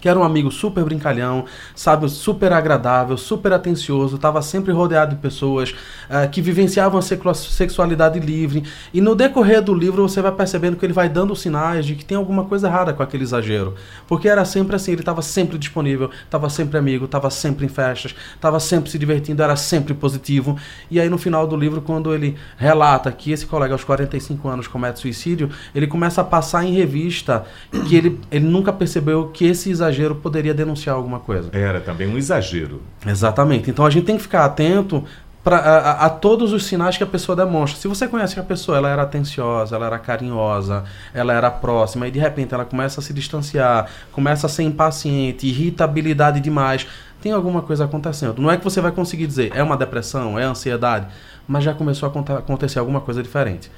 que 0.04 0.08
era 0.11 0.18
um 0.18 0.23
amigo 0.23 0.50
super 0.50 0.84
brincalhão, 0.84 1.46
sabe, 1.75 2.06
super 2.11 2.52
agradável, 2.52 3.16
super 3.16 3.54
atencioso, 3.54 4.16
estava 4.16 4.42
sempre 4.42 4.70
rodeado 4.70 5.14
de 5.14 5.23
pessoas 5.23 5.70
uh, 5.70 6.28
que 6.30 6.42
vivenciavam 6.42 6.99
a 6.99 7.02
sexualidade 7.02 8.20
livre. 8.20 8.64
E 8.92 9.00
no 9.00 9.14
decorrer 9.14 9.62
do 9.62 9.73
livro 9.73 10.06
você 10.06 10.20
vai 10.20 10.30
percebendo 10.30 10.76
que 10.76 10.84
ele 10.84 10.92
vai 10.92 11.08
dando 11.08 11.34
sinais 11.34 11.87
de 11.87 11.94
que 11.94 12.04
tem 12.04 12.18
alguma 12.18 12.44
coisa 12.44 12.68
errada 12.68 12.92
com 12.92 13.02
aquele 13.02 13.23
exagero. 13.23 13.76
Porque 14.06 14.28
era 14.28 14.44
sempre 14.44 14.76
assim, 14.76 14.92
ele 14.92 15.00
estava 15.00 15.23
sempre 15.23 15.56
disponível, 15.56 16.11
estava 16.23 16.50
sempre 16.50 16.76
amigo, 16.76 17.06
estava 17.06 17.30
sempre 17.30 17.64
em 17.64 17.70
festas, 17.70 18.14
estava 18.34 18.61
sempre 18.61 18.90
se 18.90 18.99
divertindo, 18.99 19.42
era 19.42 19.56
sempre 19.56 19.94
positivo. 19.94 20.58
E 20.90 21.00
aí 21.00 21.08
no 21.08 21.16
final 21.16 21.46
do 21.46 21.56
livro, 21.56 21.80
quando 21.80 22.12
ele 22.12 22.37
relata 22.58 23.11
que 23.11 23.32
esse 23.32 23.46
colega 23.46 23.73
aos 23.73 23.84
45 23.84 24.46
anos 24.49 24.68
comete 24.68 25.00
suicídio, 25.00 25.49
ele 25.75 25.87
começa 25.87 26.20
a 26.20 26.25
passar 26.25 26.62
em 26.62 26.75
revista 26.75 27.46
que 27.88 27.96
ele, 27.96 28.20
ele 28.30 28.44
nunca 28.44 28.70
percebeu 28.70 29.28
que 29.28 29.46
esse 29.46 29.70
exagero 29.70 29.93
exagero 29.94 30.16
poderia 30.16 30.52
denunciar 30.52 30.96
alguma 30.96 31.20
coisa. 31.20 31.48
Era 31.52 31.80
também 31.80 32.08
um 32.08 32.18
exagero. 32.18 32.82
Exatamente. 33.06 33.70
Então 33.70 33.86
a 33.86 33.90
gente 33.90 34.04
tem 34.04 34.16
que 34.16 34.22
ficar 34.22 34.44
atento 34.44 35.04
pra, 35.42 35.58
a, 35.58 36.06
a, 36.06 36.10
todos 36.10 36.52
os 36.52 36.64
sinais 36.64 36.96
que 36.96 37.04
a 37.04 37.06
pessoa 37.06 37.36
demonstra. 37.36 37.80
Se 37.80 37.86
você 37.86 38.08
conhece 38.08 38.34
que 38.34 38.40
a 38.40 38.44
pessoa 38.44 38.78
ela 38.78 38.88
era 38.88 39.02
atenciosa, 39.02 39.76
ela 39.76 39.86
era 39.86 39.98
carinhosa, 39.98 40.84
ela 41.12 41.32
era 41.32 41.50
próxima 41.50 42.08
e 42.08 42.10
de 42.10 42.18
repente 42.18 42.52
ela 42.54 42.64
começa 42.64 43.00
a 43.00 43.02
se 43.02 43.12
distanciar, 43.12 43.88
começa 44.10 44.46
a 44.46 44.50
ser 44.50 44.62
impaciente, 44.64 45.46
irritabilidade 45.46 46.40
demais, 46.40 46.86
tem 47.22 47.32
alguma 47.32 47.62
coisa 47.62 47.84
acontecendo. 47.84 48.40
Não 48.40 48.50
é 48.50 48.56
que 48.56 48.64
você 48.64 48.80
vai 48.80 48.92
conseguir 48.92 49.26
dizer 49.26 49.52
é 49.54 49.62
uma 49.62 49.76
depressão, 49.76 50.38
é 50.38 50.44
ansiedade, 50.44 51.06
mas 51.46 51.62
já 51.62 51.74
começou 51.74 52.08
a 52.08 52.38
acontecer 52.38 52.78
alguma 52.78 53.00
coisa 53.00 53.22
diferente. 53.22 53.70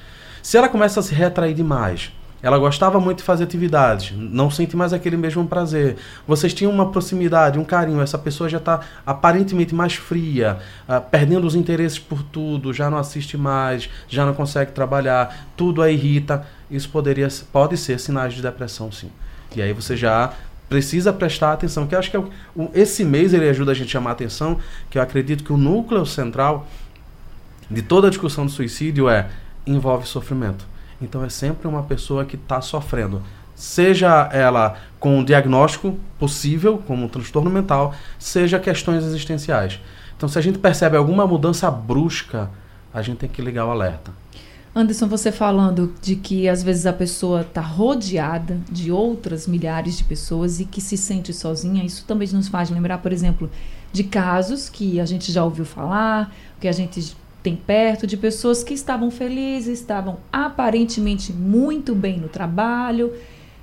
Se 0.43 0.57
ela 0.57 0.69
começa 0.69 1.01
a 1.01 1.03
se 1.03 1.13
retrair 1.13 1.55
demais, 1.55 2.13
ela 2.43 2.59
gostava 2.59 3.01
muito 3.01 3.19
de 3.19 3.25
fazer 3.25 3.45
atividades, 3.45 4.13
não 4.17 4.51
sente 4.51 4.77
mais 4.77 4.93
aquele 4.93 5.17
mesmo 5.17 5.47
prazer. 5.47 5.97
Vocês 6.29 6.53
tinham 6.53 6.71
uma 6.71 6.91
proximidade, 6.91 7.59
um 7.59 7.65
carinho. 7.65 8.01
Essa 8.01 8.19
pessoa 8.19 8.49
já 8.49 8.59
está 8.59 8.81
aparentemente 9.07 9.75
mais 9.75 9.95
fria, 9.95 10.59
uh, 10.89 11.01
perdendo 11.11 11.47
os 11.47 11.55
interesses 11.55 11.99
por 11.99 12.23
tudo, 12.23 12.73
já 12.73 12.91
não 12.91 12.99
assiste 12.99 13.39
mais, 13.39 13.89
já 14.07 14.27
não 14.27 14.35
consegue 14.35 14.73
trabalhar, 14.73 15.49
tudo 15.57 15.81
a 15.81 15.91
irrita. 15.91 16.47
Isso 16.71 16.91
poderia, 16.91 17.29
pode 17.51 17.77
ser 17.77 17.99
sinais 17.99 18.35
de 18.35 18.43
depressão, 18.43 18.93
sim. 18.93 19.11
E 19.55 19.63
aí 19.63 19.73
você 19.73 19.97
já 19.97 20.33
precisa 20.69 21.13
prestar 21.13 21.53
atenção, 21.53 21.87
que 21.87 21.95
acho 21.95 22.11
que 22.11 22.17
é 22.17 22.21
o, 22.21 22.71
esse 22.75 23.05
mês 23.05 23.33
ele 23.33 23.49
ajuda 23.49 23.71
a 23.71 23.75
gente 23.75 23.89
a 23.89 23.93
chamar 23.93 24.11
a 24.11 24.13
atenção, 24.13 24.59
que 24.91 24.99
eu 24.99 25.03
acredito 25.03 25.43
que 25.43 25.53
o 25.53 25.57
núcleo 25.57 26.05
central 26.05 26.67
de 27.71 27.83
toda 27.83 28.09
a 28.09 28.11
discussão 28.11 28.45
do 28.45 28.53
suicídio 28.53 29.09
é 29.09 29.31
envolve 29.67 30.07
sofrimento 30.07 30.76
então 31.01 31.25
é 31.25 31.29
sempre 31.29 31.69
uma 31.69 31.83
pessoa 31.83 32.25
que 32.25 32.37
está 32.37 32.61
sofrendo. 32.61 33.23
Seja 33.55 34.29
ela 34.33 34.77
com 35.01 35.19
um 35.19 35.25
diagnóstico 35.25 35.99
possível, 36.19 36.83
como 36.87 37.05
um 37.05 37.09
transtorno 37.09 37.51
mental, 37.51 37.95
seja 38.19 38.59
questões 38.59 39.03
existenciais. 39.05 39.81
Então, 40.17 40.29
se 40.29 40.39
a 40.39 40.43
gente 40.43 40.59
percebe 40.59 40.97
alguma 40.97 41.27
mudança 41.27 41.71
brusca, 41.71 42.51
a 42.93 43.03
gente 43.03 43.19
tem 43.19 43.29
que 43.29 43.43
ligar 43.43 43.67
o 43.67 43.71
alerta. 43.71 44.11
Anderson, 44.75 45.09
você 45.09 45.33
falando 45.33 45.95
de 46.03 46.17
que 46.17 46.47
às 46.47 46.63
vezes 46.63 46.85
a 46.85 46.93
pessoa 46.93 47.41
está 47.41 47.63
rodeada 47.63 48.61
de 48.71 48.93
outras 48.93 49.47
milhares 49.47 49.97
de 49.97 50.05
pessoas 50.05 50.61
e 50.61 50.67
que 50.67 50.83
se 50.83 50.99
sente 50.99 51.33
sozinha, 51.33 51.83
isso 51.83 52.05
também 52.07 52.29
nos 52.29 52.49
faz 52.49 52.69
lembrar, 52.69 52.99
por 52.99 53.11
exemplo, 53.11 53.51
de 53.91 54.05
casos 54.05 54.69
que 54.69 55.01
a 55.01 55.07
gente 55.07 55.33
já 55.33 55.43
ouviu 55.43 55.65
falar, 55.65 56.31
que 56.61 56.69
a 56.69 56.73
gente 56.73 57.17
tem 57.47 57.55
perto 57.55 58.09
de 58.09 58.17
pessoas 58.17 58.65
que 58.65 58.75
estavam 58.75 59.09
felizes, 59.09 59.79
estavam 59.79 60.19
aparentemente 60.33 61.33
muito 61.33 61.95
bem 61.95 62.19
no 62.19 62.29
trabalho, 62.29 63.13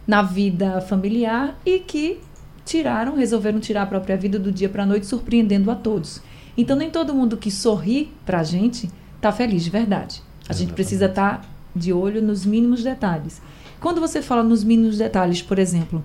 na 0.07 0.21
vida 0.21 0.79
familiar 0.79 1.59
e 1.65 1.79
que 1.79 2.21
tiraram, 2.63 3.13
resolveram 3.13 3.59
tirar 3.59 3.81
a 3.81 3.85
própria 3.85 4.15
vida 4.15 4.39
do 4.39 4.53
dia 4.53 4.69
para 4.69 4.83
a 4.83 4.85
noite, 4.85 5.05
surpreendendo 5.05 5.69
a 5.69 5.75
todos. 5.75 6.21
Então, 6.57 6.77
nem 6.77 6.89
todo 6.89 7.13
mundo 7.13 7.35
que 7.35 7.51
sorri 7.51 8.09
para 8.25 8.39
a 8.39 8.43
gente 8.43 8.89
está 9.17 9.33
feliz 9.33 9.65
de 9.65 9.69
verdade. 9.69 10.23
A 10.47 10.53
gente 10.53 10.71
precisa 10.71 11.07
estar 11.07 11.41
tá 11.41 11.47
de 11.75 11.91
olho 11.91 12.21
nos 12.21 12.45
mínimos 12.45 12.83
detalhes. 12.83 13.41
Quando 13.81 13.99
você 13.99 14.21
fala 14.21 14.43
nos 14.43 14.63
mínimos 14.63 14.97
detalhes, 14.97 15.41
por 15.41 15.59
exemplo, 15.59 16.01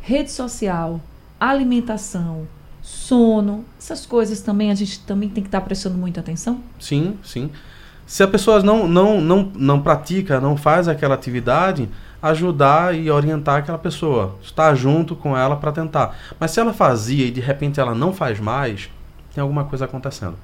rede 0.00 0.32
social, 0.32 1.00
alimentação, 1.38 2.48
sono, 2.86 3.64
essas 3.76 4.06
coisas 4.06 4.40
também 4.42 4.70
a 4.70 4.74
gente 4.76 5.00
também 5.00 5.28
tem 5.28 5.42
que 5.42 5.48
estar 5.48 5.60
tá 5.60 5.66
prestando 5.66 5.98
muita 5.98 6.20
atenção? 6.20 6.60
Sim, 6.78 7.18
sim. 7.24 7.50
Se 8.06 8.22
a 8.22 8.28
pessoa 8.28 8.62
não, 8.62 8.86
não, 8.86 9.20
não, 9.20 9.50
não 9.56 9.82
pratica, 9.82 10.40
não 10.40 10.56
faz 10.56 10.86
aquela 10.86 11.16
atividade, 11.16 11.88
ajudar 12.22 12.94
e 12.94 13.10
orientar 13.10 13.56
aquela 13.56 13.76
pessoa, 13.76 14.36
estar 14.40 14.72
junto 14.76 15.16
com 15.16 15.36
ela 15.36 15.56
para 15.56 15.72
tentar. 15.72 16.16
Mas 16.38 16.52
se 16.52 16.60
ela 16.60 16.72
fazia 16.72 17.26
e 17.26 17.30
de 17.32 17.40
repente 17.40 17.80
ela 17.80 17.92
não 17.92 18.12
faz 18.12 18.38
mais, 18.38 18.88
tem 19.34 19.42
alguma 19.42 19.64
coisa 19.64 19.86
acontecendo. 19.86 20.36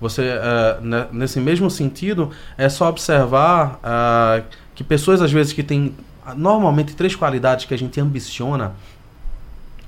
Você, 0.00 0.32
uh, 0.32 1.14
nesse 1.14 1.38
mesmo 1.38 1.70
sentido, 1.70 2.32
é 2.58 2.68
só 2.68 2.88
observar 2.88 3.78
uh, 3.78 4.44
que 4.74 4.82
pessoas 4.82 5.22
às 5.22 5.30
vezes 5.30 5.52
que 5.52 5.62
têm 5.62 5.94
normalmente 6.34 6.96
três 6.96 7.14
qualidades 7.14 7.66
que 7.66 7.72
a 7.72 7.78
gente 7.78 8.00
ambiciona 8.00 8.72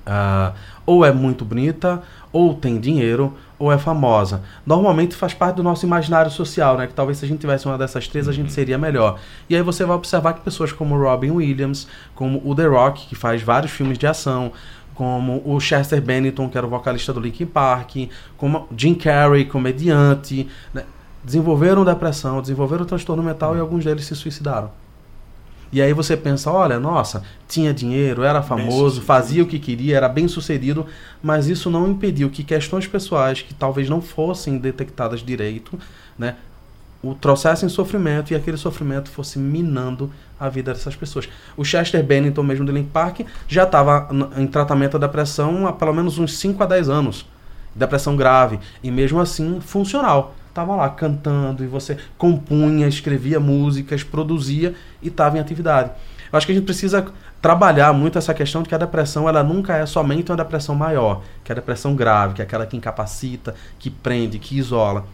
Uh, 0.07 0.55
ou 0.87 1.05
é 1.05 1.13
muito 1.13 1.45
bonita, 1.45 2.01
ou 2.33 2.55
tem 2.55 2.79
dinheiro, 2.79 3.35
ou 3.59 3.73
é 3.73 3.77
famosa. 3.77 4.43
Normalmente 4.65 5.15
faz 5.15 5.35
parte 5.35 5.57
do 5.57 5.63
nosso 5.63 5.85
imaginário 5.85 6.31
social, 6.31 6.79
né? 6.79 6.87
Que 6.87 6.95
talvez 6.95 7.19
se 7.19 7.25
a 7.25 7.29
gente 7.29 7.41
tivesse 7.41 7.67
uma 7.67 7.77
dessas 7.77 8.07
três, 8.07 8.29
a 8.29 8.33
gente 8.33 8.53
seria 8.53 8.79
melhor. 8.79 9.19
E 9.51 9.57
aí 9.57 9.63
você 9.63 9.85
vai 9.85 9.97
observar 9.97 10.35
que 10.35 10.41
pessoas 10.41 10.73
como 10.73 10.97
Robin 10.97 11.33
Williams, 11.33 11.89
como 12.15 12.41
o 12.45 12.55
The 12.55 12.67
Rock, 12.67 13.09
que 13.09 13.15
faz 13.15 13.43
vários 13.43 13.73
filmes 13.73 13.99
de 13.99 14.07
ação, 14.07 14.53
como 14.95 15.43
o 15.45 15.59
Chester 15.61 16.01
Bennington, 16.01 16.49
que 16.49 16.57
era 16.57 16.67
o 16.67 16.71
vocalista 16.71 17.13
do 17.13 17.21
Linkin 17.21 17.47
Park, 17.47 17.97
como 18.37 18.69
Jim 18.77 18.95
Carrey, 18.95 19.45
comediante, 19.45 20.49
né? 20.73 20.85
desenvolveram 21.23 21.85
depressão, 21.85 22.41
desenvolveram 22.41 22.85
transtorno 22.85 23.23
mental 23.23 23.57
e 23.57 23.61
alguns 23.61 23.85
deles 23.85 24.07
se 24.07 24.15
suicidaram. 24.15 24.71
E 25.73 25.83
aí 25.83 25.93
você 25.93 26.17
pensa, 26.17 26.51
olha, 26.51 26.79
nossa, 26.79 27.23
tinha 27.49 27.75
dinheiro, 27.75 28.23
era 28.23 28.43
famoso, 28.43 29.03
fazia 29.03 29.43
o 29.43 29.47
que 29.47 29.59
queria, 29.59 29.97
era 29.97 30.09
bem 30.09 30.29
sucedido, 30.29 30.87
mas 31.23 31.49
isso 31.49 31.71
não 31.71 31.89
impediu 31.89 32.31
que 32.31 32.45
questões 32.45 32.87
pessoais 32.87 33.43
que 33.43 33.53
talvez 33.53 33.89
não 33.89 34.01
fossem 34.01 34.59
detectadas 34.59 35.21
direito, 35.21 35.79
né, 36.19 36.37
o 37.03 37.15
trouxesse 37.15 37.65
em 37.65 37.69
sofrimento 37.69 38.33
e 38.33 38.37
aquele 38.37 38.57
sofrimento 38.57 39.11
fosse 39.11 39.39
minando 39.39 40.11
a 40.39 40.49
vida 40.49 40.73
dessas 40.73 40.97
pessoas. 40.97 41.29
O 41.57 41.65
Chester 41.65 42.03
Bennington, 42.03 42.43
mesmo 42.43 42.65
do 42.65 42.73
Link 42.73 42.91
Park, 42.91 43.21
já 43.47 43.65
estava 43.65 44.09
em 44.37 44.47
tratamento 44.47 44.99
da 44.99 45.07
depressão 45.07 45.67
há 45.67 45.73
pelo 45.73 45.93
menos 45.93 46.19
uns 46.19 46.37
5 46.39 46.63
a 46.63 46.67
10 46.67 46.89
anos. 46.89 47.27
Depressão 47.75 48.17
grave. 48.17 48.59
E 48.83 48.91
mesmo 48.91 49.21
assim, 49.21 49.61
funcional. 49.61 50.35
Estava 50.57 50.75
lá 50.75 50.89
cantando 50.89 51.63
e 51.63 51.67
você 51.67 51.99
compunha, 52.17 52.89
escrevia 52.89 53.39
músicas, 53.39 54.03
produzia 54.03 54.75
e 55.03 55.09
estava 55.09 55.37
em 55.37 55.41
atividade. 55.41 55.91
Eu 56.33 56.37
acho 56.39 56.47
que 56.47 56.53
a 56.53 56.55
gente 56.55 56.65
precisa 56.65 57.07
trabalhar 57.43 57.93
muito 57.93 58.17
essa 58.17 58.33
questão 58.33 58.63
de 58.63 58.69
que 58.71 58.75
a 58.75 58.79
depressão 58.79 59.29
ela 59.29 59.45
nunca 59.45 59.77
é 59.77 59.85
somente 59.85 60.33
uma 60.33 60.37
depressão 60.39 60.75
maior, 60.75 61.21
que 61.45 61.53
é 61.53 61.55
a 61.55 61.57
depressão 61.57 61.95
grave, 61.95 62.33
que 62.33 62.41
é 62.41 62.45
aquela 62.47 62.65
que 62.65 62.75
incapacita, 62.75 63.55
que 63.79 63.91
prende, 63.91 64.39
que 64.39 64.57
isola. 64.57 65.05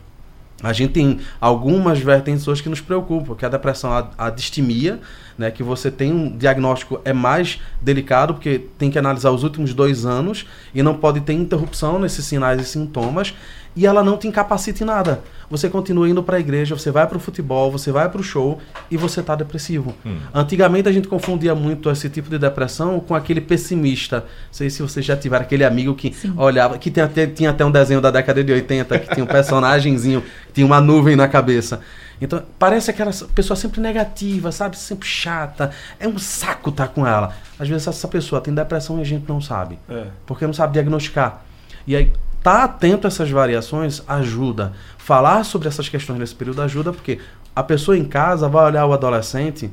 A 0.63 0.73
gente 0.73 0.93
tem 0.93 1.19
algumas 1.41 1.99
vertentes 1.99 2.47
hoje 2.47 2.63
que 2.63 2.69
nos 2.69 2.81
preocupam, 2.81 3.35
que 3.35 3.45
é 3.45 3.49
a 3.49 3.51
depressão, 3.51 3.93
a, 3.93 4.11
a 4.17 4.31
distimia, 4.31 5.01
né, 5.37 5.51
que 5.51 5.63
você 5.63 5.91
tem 5.91 6.13
um 6.13 6.37
diagnóstico 6.37 7.01
é 7.05 7.13
mais 7.13 7.61
delicado, 7.81 8.35
porque 8.35 8.67
tem 8.79 8.91
que 8.91 8.99
analisar 8.99 9.31
os 9.31 9.43
últimos 9.43 9.75
dois 9.75 10.05
anos 10.05 10.47
e 10.75 10.83
não 10.83 10.95
pode 10.95 11.21
ter 11.21 11.33
interrupção 11.33 11.99
nesses 11.99 12.25
sinais 12.25 12.61
e 12.61 12.65
sintomas 12.65 13.35
e 13.75 13.87
ela 13.87 14.05
não 14.05 14.17
te 14.17 14.29
incapacita 14.29 14.83
em 14.83 14.87
nada. 14.87 15.23
Você 15.51 15.69
continua 15.69 16.09
indo 16.09 16.23
para 16.23 16.37
a 16.37 16.41
igreja, 16.41 16.77
você 16.77 16.91
vai 16.91 17.07
para 17.07 17.17
o 17.17 17.21
futebol, 17.21 17.71
você 17.71 17.91
vai 17.91 18.09
para 18.09 18.21
o 18.21 18.25
show 18.25 18.59
e 18.91 18.97
você 18.97 19.21
está 19.21 19.35
depressivo. 19.35 19.95
Hum. 20.05 20.17
Antigamente 20.33 20.89
a 20.89 20.93
gente 20.93 21.09
confundia 21.09 21.55
muito 21.55 21.91
esse 21.91 22.09
tipo 22.09 22.31
de 22.31 22.39
depressão 22.39 23.01
com 23.01 23.15
aquele 23.15 23.41
pessimista. 23.41 24.21
Não 24.21 24.25
sei 24.53 24.71
se 24.71 24.83
vocês 24.83 25.05
já 25.05 25.17
tiveram 25.17 25.45
aquele 25.45 25.65
amigo 25.65 25.95
que 25.95 26.13
Sim. 26.13 26.33
olhava, 26.37 26.79
que 26.79 26.91
tinha 26.91 27.07
até, 27.07 27.27
tinha 27.27 27.51
até 27.51 27.65
um 27.65 27.71
desenho 27.71 28.01
da 28.01 28.11
década 28.11 28.43
de 28.43 28.53
80 28.53 28.99
que 28.99 29.15
tinha 29.15 29.25
um 29.25 29.29
personagemzinho, 29.29 30.23
tinha 30.53 30.67
uma 30.67 30.81
nuvem 30.81 31.17
na 31.17 31.29
cabeça. 31.29 31.81
Então, 32.21 32.43
parece 32.59 32.91
aquela 32.91 33.11
pessoa 33.35 33.57
sempre 33.57 33.81
negativa, 33.81 34.53
sabe? 34.53 34.77
Sempre 34.77 35.09
chata. 35.09 35.71
É 35.99 36.07
um 36.07 36.19
saco 36.19 36.71
estar 36.71 36.87
tá 36.87 36.93
com 36.93 37.07
ela. 37.07 37.35
Às 37.59 37.69
vezes 37.69 37.87
essa 37.87 38.09
pessoa 38.09 38.41
tem 38.41 38.55
depressão 38.55 38.99
e 38.99 39.01
a 39.01 39.05
gente 39.05 39.29
não 39.29 39.41
sabe. 39.41 39.79
É. 39.89 40.07
Porque 40.25 40.47
não 40.47 40.55
sabe 40.55 40.75
diagnosticar. 40.75 41.43
E 41.87 41.97
aí, 41.97 42.13
Estar 42.43 42.59
tá 42.59 42.65
atento 42.65 43.07
a 43.07 43.09
essas 43.09 43.31
variações 43.31 44.03
ajuda. 44.09 44.73
Falar 44.99 45.45
sobre 45.45 45.69
essas 45.69 45.89
questões 45.89 46.19
nesse 46.19 46.35
período 46.35 46.61
ajuda, 46.61 46.93
porque 46.93 47.21
a 47.55 47.63
pessoa 47.63 47.97
em 47.97 48.05
casa 48.05 48.49
vai 48.49 48.65
olhar 48.65 48.85
o 48.85 48.93
adolescente, 48.93 49.71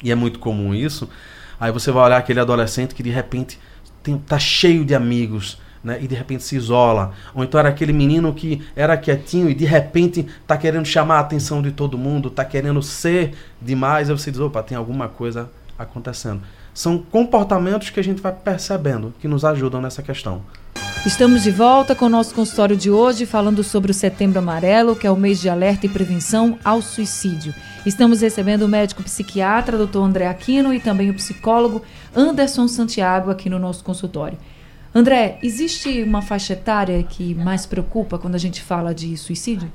e 0.00 0.12
é 0.12 0.14
muito 0.14 0.38
comum 0.38 0.72
isso, 0.72 1.10
aí 1.58 1.72
você 1.72 1.90
vai 1.90 2.04
olhar 2.04 2.18
aquele 2.18 2.38
adolescente 2.38 2.94
que 2.94 3.02
de 3.02 3.10
repente 3.10 3.58
tem, 4.04 4.16
tá 4.16 4.38
cheio 4.38 4.84
de 4.84 4.94
amigos, 4.94 5.58
né, 5.82 5.98
e 6.00 6.06
de 6.06 6.14
repente 6.14 6.42
se 6.42 6.56
isola. 6.56 7.12
Ou 7.34 7.42
então 7.42 7.58
era 7.58 7.68
aquele 7.68 7.92
menino 7.92 8.32
que 8.32 8.62
era 8.76 8.96
quietinho 8.96 9.50
e 9.50 9.54
de 9.54 9.64
repente 9.64 10.26
está 10.42 10.56
querendo 10.56 10.86
chamar 10.86 11.16
a 11.16 11.20
atenção 11.20 11.62
de 11.62 11.72
todo 11.72 11.98
mundo, 11.98 12.28
está 12.28 12.44
querendo 12.44 12.82
ser 12.82 13.34
demais, 13.60 14.10
aí 14.10 14.16
você 14.16 14.30
diz, 14.30 14.40
opa, 14.40 14.62
tem 14.62 14.76
alguma 14.76 15.08
coisa 15.08 15.50
acontecendo. 15.78 16.42
São 16.72 16.98
comportamentos 16.98 17.90
que 17.90 17.98
a 17.98 18.04
gente 18.04 18.22
vai 18.22 18.32
percebendo 18.32 19.12
que 19.20 19.26
nos 19.26 19.44
ajudam 19.44 19.80
nessa 19.80 20.02
questão. 20.02 20.42
Estamos 21.04 21.42
de 21.42 21.50
volta 21.50 21.94
com 21.94 22.04
o 22.04 22.10
nosso 22.10 22.34
consultório 22.34 22.76
de 22.76 22.90
hoje, 22.90 23.24
falando 23.24 23.64
sobre 23.64 23.90
o 23.90 23.94
Setembro 23.94 24.38
Amarelo, 24.38 24.94
que 24.94 25.06
é 25.06 25.10
o 25.10 25.16
mês 25.16 25.40
de 25.40 25.48
alerta 25.48 25.86
e 25.86 25.88
prevenção 25.88 26.58
ao 26.62 26.82
suicídio. 26.82 27.54
Estamos 27.86 28.20
recebendo 28.20 28.62
o 28.62 28.68
médico 28.68 29.02
psiquiatra, 29.02 29.78
Dr. 29.78 29.98
André 29.98 30.26
Aquino, 30.26 30.74
e 30.74 30.78
também 30.78 31.08
o 31.08 31.14
psicólogo 31.14 31.82
Anderson 32.14 32.68
Santiago 32.68 33.30
aqui 33.30 33.48
no 33.48 33.58
nosso 33.58 33.82
consultório. 33.82 34.36
André, 34.94 35.38
existe 35.42 36.02
uma 36.02 36.20
faixa 36.20 36.54
etária 36.54 37.02
que 37.02 37.34
mais 37.34 37.64
preocupa 37.66 38.18
quando 38.18 38.34
a 38.34 38.38
gente 38.38 38.60
fala 38.62 38.94
de 38.94 39.16
suicídio? 39.16 39.70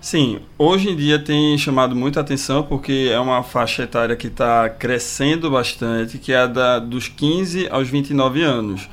Sim, 0.00 0.38
hoje 0.58 0.90
em 0.90 0.96
dia 0.96 1.18
tem 1.18 1.58
chamado 1.58 1.94
muita 1.96 2.20
atenção 2.20 2.62
porque 2.62 3.10
é 3.12 3.18
uma 3.18 3.42
faixa 3.42 3.82
etária 3.82 4.14
que 4.16 4.28
está 4.28 4.68
crescendo 4.68 5.50
bastante, 5.50 6.18
que 6.18 6.32
é 6.32 6.38
a 6.38 6.46
da, 6.46 6.78
dos 6.78 7.08
15 7.08 7.68
aos 7.68 7.88
29 7.88 8.42
anos 8.42 8.88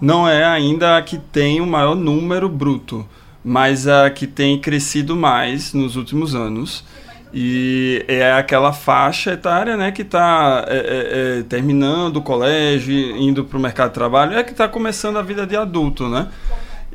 não 0.00 0.28
é 0.28 0.44
ainda 0.44 0.96
a 0.96 1.02
que 1.02 1.18
tem 1.18 1.60
o 1.60 1.66
maior 1.66 1.94
número 1.94 2.48
bruto, 2.48 3.06
mas 3.44 3.86
a 3.88 4.08
que 4.10 4.26
tem 4.26 4.58
crescido 4.58 5.16
mais 5.16 5.72
nos 5.72 5.96
últimos 5.96 6.34
anos. 6.34 6.84
E 7.32 8.04
é 8.08 8.32
aquela 8.32 8.72
faixa 8.72 9.32
etária 9.32 9.76
né, 9.76 9.92
que 9.92 10.02
está 10.02 10.64
é, 10.66 10.76
é, 10.76 11.38
é, 11.38 11.42
terminando 11.42 12.16
o 12.16 12.22
colégio, 12.22 12.94
indo 13.16 13.44
para 13.44 13.58
o 13.58 13.60
mercado 13.60 13.88
de 13.88 13.94
trabalho, 13.94 14.36
é 14.36 14.42
que 14.42 14.52
está 14.52 14.66
começando 14.66 15.18
a 15.18 15.22
vida 15.22 15.46
de 15.46 15.56
adulto, 15.56 16.08
né? 16.08 16.28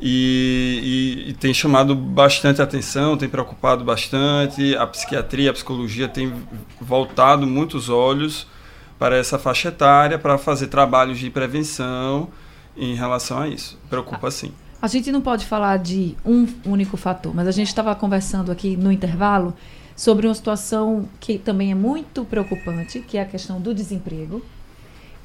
E, 0.00 1.24
e, 1.26 1.30
e, 1.30 1.32
tem 1.34 1.54
chamado 1.54 1.94
bastante 1.94 2.60
atenção, 2.60 3.16
tem 3.16 3.28
preocupado 3.28 3.84
bastante. 3.84 4.76
A 4.76 4.86
psiquiatria, 4.86 5.50
a 5.50 5.52
psicologia 5.52 6.08
tem 6.08 6.32
voltado 6.80 7.46
muitos 7.46 7.88
olhos 7.88 8.46
para 8.98 9.16
essa 9.16 9.38
faixa 9.38 9.68
etária, 9.68 10.18
para 10.18 10.36
fazer 10.36 10.66
trabalhos 10.66 11.18
de 11.18 11.30
prevenção 11.30 12.28
em 12.76 12.94
relação 12.94 13.38
a 13.38 13.48
isso. 13.48 13.78
Preocupa 13.88 14.30
sim. 14.30 14.52
A 14.82 14.88
gente 14.88 15.10
não 15.10 15.20
pode 15.20 15.46
falar 15.46 15.78
de 15.78 16.16
um 16.26 16.46
único 16.66 16.96
fator, 16.96 17.34
mas 17.34 17.46
a 17.46 17.52
gente 17.52 17.68
estava 17.68 17.94
conversando 17.94 18.52
aqui 18.52 18.76
no 18.76 18.92
intervalo 18.92 19.54
sobre 19.96 20.26
uma 20.26 20.34
situação 20.34 21.08
que 21.20 21.38
também 21.38 21.70
é 21.70 21.74
muito 21.74 22.24
preocupante, 22.24 23.00
que 23.00 23.16
é 23.16 23.22
a 23.22 23.24
questão 23.24 23.60
do 23.60 23.74
desemprego. 23.74 24.42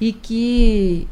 E 0.00 0.12
que 0.12 1.08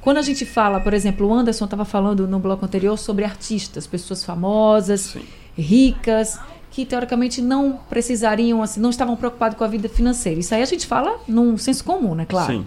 quando 0.00 0.18
a 0.18 0.22
gente 0.22 0.46
fala, 0.46 0.80
por 0.80 0.94
exemplo, 0.94 1.26
o 1.26 1.34
Anderson 1.34 1.64
estava 1.64 1.84
falando 1.84 2.26
no 2.28 2.38
bloco 2.38 2.64
anterior 2.64 2.96
sobre 2.96 3.24
artistas, 3.24 3.86
pessoas 3.86 4.24
famosas, 4.24 5.00
Sim. 5.00 5.22
ricas, 5.56 6.38
que 6.70 6.86
teoricamente 6.86 7.42
não 7.42 7.80
precisariam, 7.88 8.62
assim, 8.62 8.80
não 8.80 8.90
estavam 8.90 9.16
preocupados 9.16 9.58
com 9.58 9.64
a 9.64 9.68
vida 9.68 9.88
financeira. 9.88 10.38
Isso 10.38 10.54
aí 10.54 10.62
a 10.62 10.66
gente 10.66 10.86
fala 10.86 11.18
num 11.26 11.56
senso 11.56 11.82
comum, 11.82 12.14
né? 12.14 12.26
Claro. 12.26 12.52
Sim. 12.52 12.66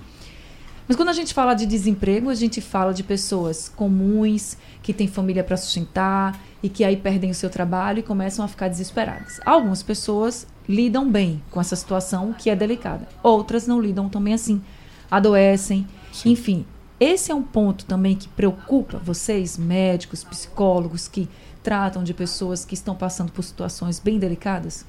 Mas 0.87 0.97
quando 0.97 1.09
a 1.09 1.13
gente 1.13 1.33
fala 1.33 1.53
de 1.53 1.65
desemprego, 1.65 2.29
a 2.29 2.35
gente 2.35 2.59
fala 2.59 2.93
de 2.93 3.03
pessoas 3.03 3.69
comuns, 3.69 4.57
que 4.83 4.91
têm 4.91 5.07
família 5.07 5.43
para 5.43 5.55
sustentar 5.55 6.37
e 6.63 6.69
que 6.69 6.83
aí 6.83 6.95
perdem 6.95 7.31
o 7.31 7.35
seu 7.35 7.49
trabalho 7.49 7.99
e 7.99 8.03
começam 8.03 8.43
a 8.45 8.47
ficar 8.47 8.67
desesperadas. 8.67 9.39
Algumas 9.45 9.81
pessoas 9.81 10.47
lidam 10.67 11.09
bem 11.09 11.41
com 11.49 11.59
essa 11.59 11.75
situação 11.75 12.33
que 12.37 12.49
é 12.49 12.55
delicada. 12.55 13.07
Outras 13.23 13.67
não 13.67 13.81
lidam 13.81 14.09
também 14.09 14.33
assim, 14.33 14.61
adoecem, 15.09 15.87
Sim. 16.11 16.31
enfim. 16.31 16.65
Esse 16.99 17.31
é 17.31 17.35
um 17.35 17.41
ponto 17.41 17.85
também 17.85 18.15
que 18.15 18.27
preocupa 18.27 18.99
vocês, 18.99 19.57
médicos, 19.57 20.23
psicólogos, 20.23 21.07
que 21.07 21.27
tratam 21.63 22.03
de 22.03 22.13
pessoas 22.13 22.63
que 22.63 22.75
estão 22.75 22.95
passando 22.95 23.31
por 23.31 23.43
situações 23.43 23.99
bem 23.99 24.19
delicadas? 24.19 24.85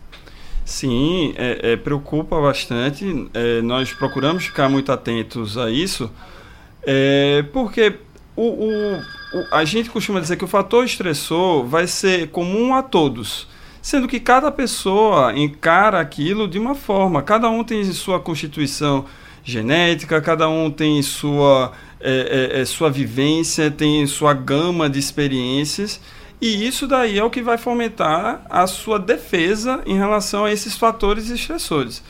Sim, 0.64 1.35
é, 1.37 1.72
é, 1.72 1.76
preocupa 1.76 2.40
bastante. 2.40 3.28
É, 3.35 3.62
nós 3.62 3.92
procuramos 3.92 4.44
ficar 4.44 4.68
muito 4.68 4.92
atentos 4.92 5.58
a 5.58 5.70
isso, 5.70 6.11
é, 6.82 7.44
porque 7.52 7.98
o, 8.37 8.42
o, 8.42 8.97
o, 9.38 9.47
a 9.51 9.64
gente 9.64 9.90
costuma 9.90 10.21
dizer 10.21 10.37
que 10.37 10.45
o 10.45 10.49
fator 10.49 10.85
estressor 10.85 11.64
vai 11.64 11.87
ser 11.87 12.29
comum 12.29 12.75
a 12.75 12.83
todos, 12.83 13.47
sendo 13.81 14.09
que 14.09 14.21
cada 14.21 14.51
pessoa 14.51 15.37
encara 15.37 16.01
aquilo 16.01 16.49
de 16.49 16.59
uma 16.59 16.75
forma. 16.75 17.23
Cada 17.23 17.51
um 17.51 17.62
tem 17.62 17.85
sua 17.92 18.21
constituição 18.21 19.05
genética, 19.45 20.21
cada 20.21 20.49
um 20.49 20.71
tem 20.71 21.03
sua, 21.03 21.73
é, 22.01 22.61
é, 22.61 22.64
sua 22.64 22.90
vivência, 22.90 23.71
tem 23.71 24.07
sua 24.07 24.33
gama 24.33 24.88
de 24.88 24.99
experiências. 24.99 26.01
E 26.40 26.66
isso 26.66 26.88
daí 26.88 27.18
é 27.18 27.25
o 27.25 27.31
que 27.31 27.42
vai 27.42 27.57
fomentar 27.57 28.45
a 28.51 28.66
sua 28.66 28.99
defesa 28.99 29.81
em 29.87 29.97
relação 29.97 30.45
a 30.45 30.53
esses 30.53 30.77
fatores 30.77 31.31
estressores. 31.31 32.03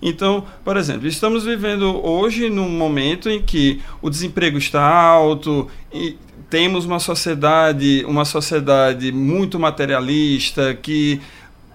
Então, 0.00 0.44
por 0.64 0.76
exemplo, 0.76 1.06
estamos 1.08 1.44
vivendo 1.44 2.04
hoje 2.06 2.48
num 2.48 2.68
momento 2.68 3.28
em 3.28 3.42
que 3.42 3.80
o 4.00 4.08
desemprego 4.08 4.56
está 4.56 4.82
alto 4.82 5.68
e 5.92 6.16
temos 6.48 6.84
uma 6.84 6.98
sociedade, 6.98 8.04
uma 8.06 8.24
sociedade 8.24 9.12
muito 9.12 9.58
materialista 9.58 10.74
que 10.74 11.20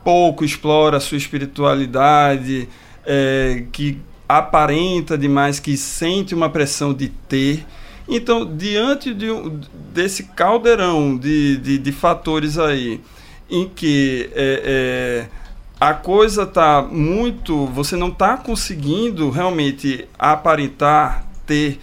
pouco 0.03 0.43
explora 0.43 0.97
a 0.97 0.99
sua 0.99 1.17
espiritualidade, 1.17 2.67
é, 3.05 3.65
que 3.71 3.99
aparenta 4.27 5.17
demais, 5.17 5.59
que 5.59 5.77
sente 5.77 6.33
uma 6.33 6.49
pressão 6.49 6.93
de 6.93 7.09
ter. 7.09 7.65
Então, 8.07 8.45
diante 8.45 9.13
de, 9.13 9.27
desse 9.93 10.23
caldeirão 10.23 11.17
de, 11.17 11.57
de, 11.57 11.77
de, 11.77 11.91
fatores 11.91 12.57
aí, 12.57 12.99
em 13.49 13.67
que 13.67 14.29
é, 14.33 15.27
é, 15.29 15.42
a 15.79 15.93
coisa 15.93 16.43
está 16.43 16.81
muito. 16.81 17.65
Você 17.67 17.95
não 17.95 18.09
está 18.09 18.37
conseguindo 18.37 19.29
realmente 19.29 20.07
aparentar 20.17 21.25
ter. 21.45 21.79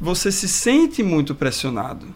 Você 0.00 0.30
se 0.32 0.48
sente 0.48 1.02
muito 1.02 1.34
pressionado. 1.34 2.06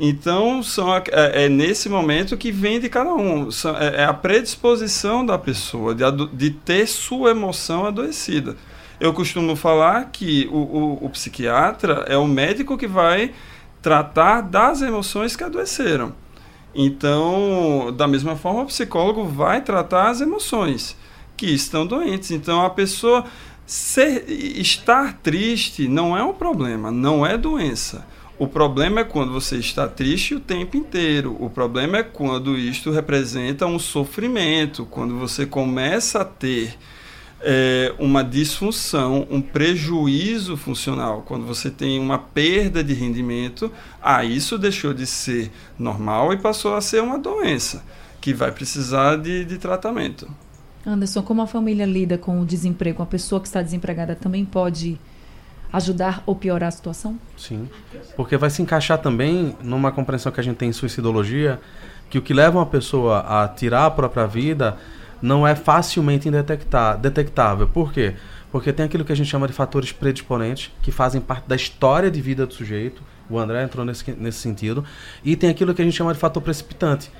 Então, 0.00 0.62
são, 0.62 0.94
é, 0.96 1.02
é 1.44 1.48
nesse 1.48 1.88
momento 1.88 2.36
que 2.36 2.50
vem 2.50 2.80
de 2.80 2.88
cada 2.88 3.14
um. 3.14 3.50
São, 3.50 3.76
é, 3.76 4.02
é 4.02 4.04
a 4.04 4.12
predisposição 4.12 5.24
da 5.24 5.38
pessoa 5.38 5.94
de, 5.94 6.02
de 6.32 6.50
ter 6.50 6.86
sua 6.88 7.30
emoção 7.30 7.86
adoecida. 7.86 8.56
Eu 8.98 9.12
costumo 9.12 9.54
falar 9.54 10.10
que 10.12 10.48
o, 10.50 10.56
o, 10.56 11.06
o 11.06 11.10
psiquiatra 11.10 12.04
é 12.08 12.16
o 12.16 12.26
médico 12.26 12.76
que 12.76 12.86
vai 12.86 13.32
tratar 13.80 14.40
das 14.40 14.82
emoções 14.82 15.36
que 15.36 15.44
adoeceram. 15.44 16.12
Então, 16.74 17.92
da 17.96 18.06
mesma 18.08 18.36
forma, 18.36 18.62
o 18.62 18.66
psicólogo 18.66 19.24
vai 19.24 19.60
tratar 19.60 20.10
as 20.10 20.20
emoções 20.20 20.96
que 21.36 21.46
estão 21.46 21.86
doentes. 21.86 22.30
Então, 22.30 22.64
a 22.64 22.70
pessoa 22.70 23.24
ser, 23.66 24.24
estar 24.28 25.18
triste 25.22 25.88
não 25.88 26.16
é 26.16 26.22
um 26.22 26.32
problema, 26.32 26.90
não 26.90 27.26
é 27.26 27.36
doença. 27.36 28.06
O 28.38 28.48
problema 28.48 29.00
é 29.00 29.04
quando 29.04 29.32
você 29.32 29.56
está 29.56 29.86
triste 29.86 30.34
o 30.34 30.40
tempo 30.40 30.76
inteiro. 30.76 31.36
O 31.38 31.48
problema 31.50 31.98
é 31.98 32.02
quando 32.02 32.56
isto 32.56 32.90
representa 32.90 33.66
um 33.66 33.78
sofrimento, 33.78 34.86
quando 34.86 35.16
você 35.18 35.46
começa 35.46 36.22
a 36.22 36.24
ter 36.24 36.76
é, 37.42 37.92
uma 37.98 38.22
disfunção, 38.22 39.26
um 39.30 39.40
prejuízo 39.40 40.56
funcional, 40.56 41.22
quando 41.26 41.44
você 41.44 41.70
tem 41.70 41.98
uma 41.98 42.18
perda 42.18 42.82
de 42.82 42.94
rendimento, 42.94 43.70
ah, 44.00 44.24
isso 44.24 44.56
deixou 44.56 44.94
de 44.94 45.06
ser 45.06 45.50
normal 45.78 46.32
e 46.32 46.36
passou 46.36 46.74
a 46.74 46.80
ser 46.80 47.02
uma 47.02 47.18
doença 47.18 47.84
que 48.20 48.32
vai 48.32 48.52
precisar 48.52 49.16
de, 49.16 49.44
de 49.44 49.58
tratamento. 49.58 50.28
Anderson, 50.86 51.22
como 51.22 51.42
a 51.42 51.46
família 51.46 51.84
lida 51.84 52.16
com 52.16 52.40
o 52.40 52.46
desemprego? 52.46 53.00
Uma 53.00 53.06
pessoa 53.06 53.40
que 53.40 53.48
está 53.48 53.60
desempregada 53.62 54.14
também 54.14 54.44
pode 54.44 54.98
ajudar 55.72 56.22
ou 56.26 56.36
piorar 56.36 56.68
a 56.68 56.70
situação? 56.70 57.18
Sim, 57.36 57.68
porque 58.16 58.36
vai 58.36 58.50
se 58.50 58.62
encaixar 58.62 58.98
também 58.98 59.56
numa 59.62 59.90
compreensão 59.90 60.30
que 60.30 60.38
a 60.38 60.42
gente 60.42 60.56
tem 60.56 60.68
em 60.68 60.72
suicidologia, 60.72 61.60
que 62.10 62.18
o 62.18 62.22
que 62.22 62.34
leva 62.34 62.58
uma 62.58 62.66
pessoa 62.66 63.20
a 63.20 63.48
tirar 63.48 63.86
a 63.86 63.90
própria 63.90 64.26
vida 64.26 64.76
não 65.22 65.46
é 65.46 65.54
facilmente 65.54 66.28
detectável. 67.00 67.68
Por 67.68 67.92
quê? 67.92 68.14
Porque 68.50 68.72
tem 68.72 68.84
aquilo 68.84 69.04
que 69.04 69.12
a 69.12 69.16
gente 69.16 69.30
chama 69.30 69.46
de 69.46 69.54
fatores 69.54 69.92
predisponentes, 69.92 70.70
que 70.82 70.90
fazem 70.90 71.20
parte 71.20 71.48
da 71.48 71.56
história 71.56 72.10
de 72.10 72.20
vida 72.20 72.44
do 72.44 72.52
sujeito. 72.52 73.02
O 73.30 73.38
André 73.38 73.62
entrou 73.62 73.86
nesse, 73.86 74.10
nesse 74.12 74.38
sentido. 74.38 74.84
E 75.24 75.36
tem 75.36 75.48
aquilo 75.48 75.72
que 75.72 75.80
a 75.80 75.84
gente 75.84 75.96
chama 75.96 76.12
de 76.12 76.18
fator 76.18 76.42
precipitante. 76.42 77.10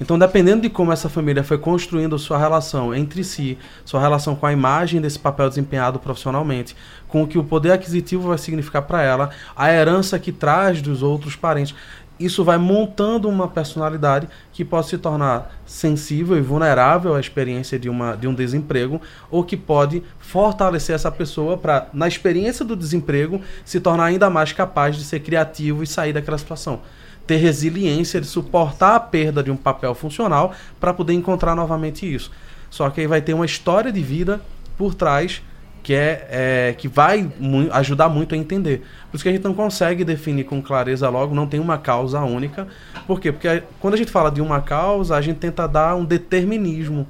Então, 0.00 0.18
dependendo 0.18 0.62
de 0.62 0.68
como 0.68 0.92
essa 0.92 1.08
família 1.08 1.44
foi 1.44 1.56
construindo 1.58 2.18
sua 2.18 2.36
relação 2.36 2.92
entre 2.92 3.22
si, 3.22 3.56
sua 3.84 4.00
relação 4.00 4.34
com 4.34 4.44
a 4.44 4.52
imagem 4.52 5.00
desse 5.00 5.18
papel 5.18 5.48
desempenhado 5.48 5.98
profissionalmente, 5.98 6.74
com 7.06 7.22
o 7.22 7.26
que 7.26 7.38
o 7.38 7.44
poder 7.44 7.70
aquisitivo 7.70 8.28
vai 8.28 8.36
significar 8.36 8.82
para 8.82 9.02
ela, 9.02 9.30
a 9.54 9.72
herança 9.72 10.18
que 10.18 10.32
traz 10.32 10.82
dos 10.82 11.02
outros 11.02 11.36
parentes, 11.36 11.74
isso 12.24 12.44
vai 12.44 12.58
montando 12.58 13.28
uma 13.28 13.48
personalidade 13.48 14.28
que 14.52 14.64
pode 14.64 14.88
se 14.88 14.98
tornar 14.98 15.54
sensível 15.66 16.36
e 16.36 16.40
vulnerável 16.40 17.14
à 17.14 17.20
experiência 17.20 17.78
de, 17.78 17.88
uma, 17.88 18.16
de 18.16 18.26
um 18.26 18.34
desemprego, 18.34 19.00
ou 19.30 19.44
que 19.44 19.56
pode 19.56 20.02
fortalecer 20.18 20.94
essa 20.94 21.10
pessoa 21.10 21.56
para, 21.56 21.88
na 21.92 22.06
experiência 22.06 22.64
do 22.64 22.76
desemprego, 22.76 23.40
se 23.64 23.80
tornar 23.80 24.04
ainda 24.04 24.28
mais 24.30 24.52
capaz 24.52 24.96
de 24.96 25.04
ser 25.04 25.20
criativo 25.20 25.82
e 25.82 25.86
sair 25.86 26.12
daquela 26.12 26.38
situação. 26.38 26.80
Ter 27.26 27.36
resiliência 27.36 28.20
de 28.20 28.26
suportar 28.26 28.96
a 28.96 29.00
perda 29.00 29.42
de 29.42 29.50
um 29.50 29.56
papel 29.56 29.94
funcional 29.94 30.52
para 30.80 30.92
poder 30.92 31.12
encontrar 31.12 31.54
novamente 31.54 32.12
isso. 32.12 32.30
Só 32.68 32.90
que 32.90 33.00
aí 33.00 33.06
vai 33.06 33.20
ter 33.20 33.34
uma 33.34 33.46
história 33.46 33.92
de 33.92 34.02
vida 34.02 34.40
por 34.76 34.94
trás 34.94 35.42
que 35.82 35.94
é, 35.94 36.28
é 36.30 36.74
que 36.76 36.86
vai 36.86 37.28
mu 37.38 37.68
ajudar 37.72 38.08
muito 38.08 38.34
a 38.34 38.38
entender. 38.38 38.82
Por 39.10 39.16
isso 39.16 39.24
que 39.24 39.28
a 39.28 39.32
gente 39.32 39.44
não 39.44 39.54
consegue 39.54 40.04
definir 40.04 40.44
com 40.44 40.62
clareza 40.62 41.08
logo, 41.08 41.34
não 41.34 41.46
tem 41.46 41.58
uma 41.58 41.76
causa 41.76 42.20
única. 42.20 42.68
Por 43.06 43.20
quê? 43.20 43.32
Porque 43.32 43.48
a, 43.48 43.62
quando 43.80 43.94
a 43.94 43.96
gente 43.96 44.10
fala 44.10 44.30
de 44.30 44.40
uma 44.40 44.60
causa, 44.60 45.16
a 45.16 45.20
gente 45.20 45.38
tenta 45.38 45.66
dar 45.66 45.96
um 45.96 46.04
determinismo. 46.04 47.06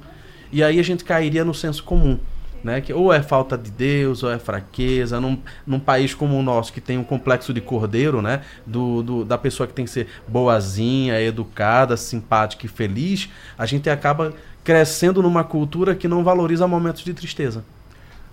E 0.51 0.63
aí 0.63 0.79
a 0.79 0.83
gente 0.83 1.03
cairia 1.03 1.45
no 1.45 1.53
senso 1.53 1.83
comum. 1.83 2.17
Né? 2.63 2.79
Que 2.79 2.93
ou 2.93 3.11
é 3.11 3.21
falta 3.21 3.57
de 3.57 3.69
Deus, 3.69 4.23
ou 4.23 4.31
é 4.31 4.39
fraqueza. 4.39 5.19
Num, 5.19 5.37
num 5.67 5.79
país 5.79 6.13
como 6.13 6.37
o 6.37 6.41
nosso, 6.41 6.71
que 6.71 6.79
tem 6.79 6.97
um 6.97 7.03
complexo 7.03 7.53
de 7.53 7.59
cordeiro, 7.59 8.21
né? 8.21 8.41
Do, 8.65 9.03
do, 9.03 9.25
da 9.25 9.37
pessoa 9.37 9.67
que 9.67 9.73
tem 9.73 9.83
que 9.83 9.91
ser 9.91 10.07
boazinha, 10.27 11.19
educada, 11.19 11.97
simpática 11.97 12.65
e 12.65 12.69
feliz, 12.69 13.29
a 13.57 13.65
gente 13.65 13.89
acaba 13.89 14.33
crescendo 14.63 15.21
numa 15.21 15.43
cultura 15.43 15.93
que 15.93 16.07
não 16.07 16.23
valoriza 16.23 16.65
momentos 16.65 17.03
de 17.03 17.13
tristeza. 17.13 17.65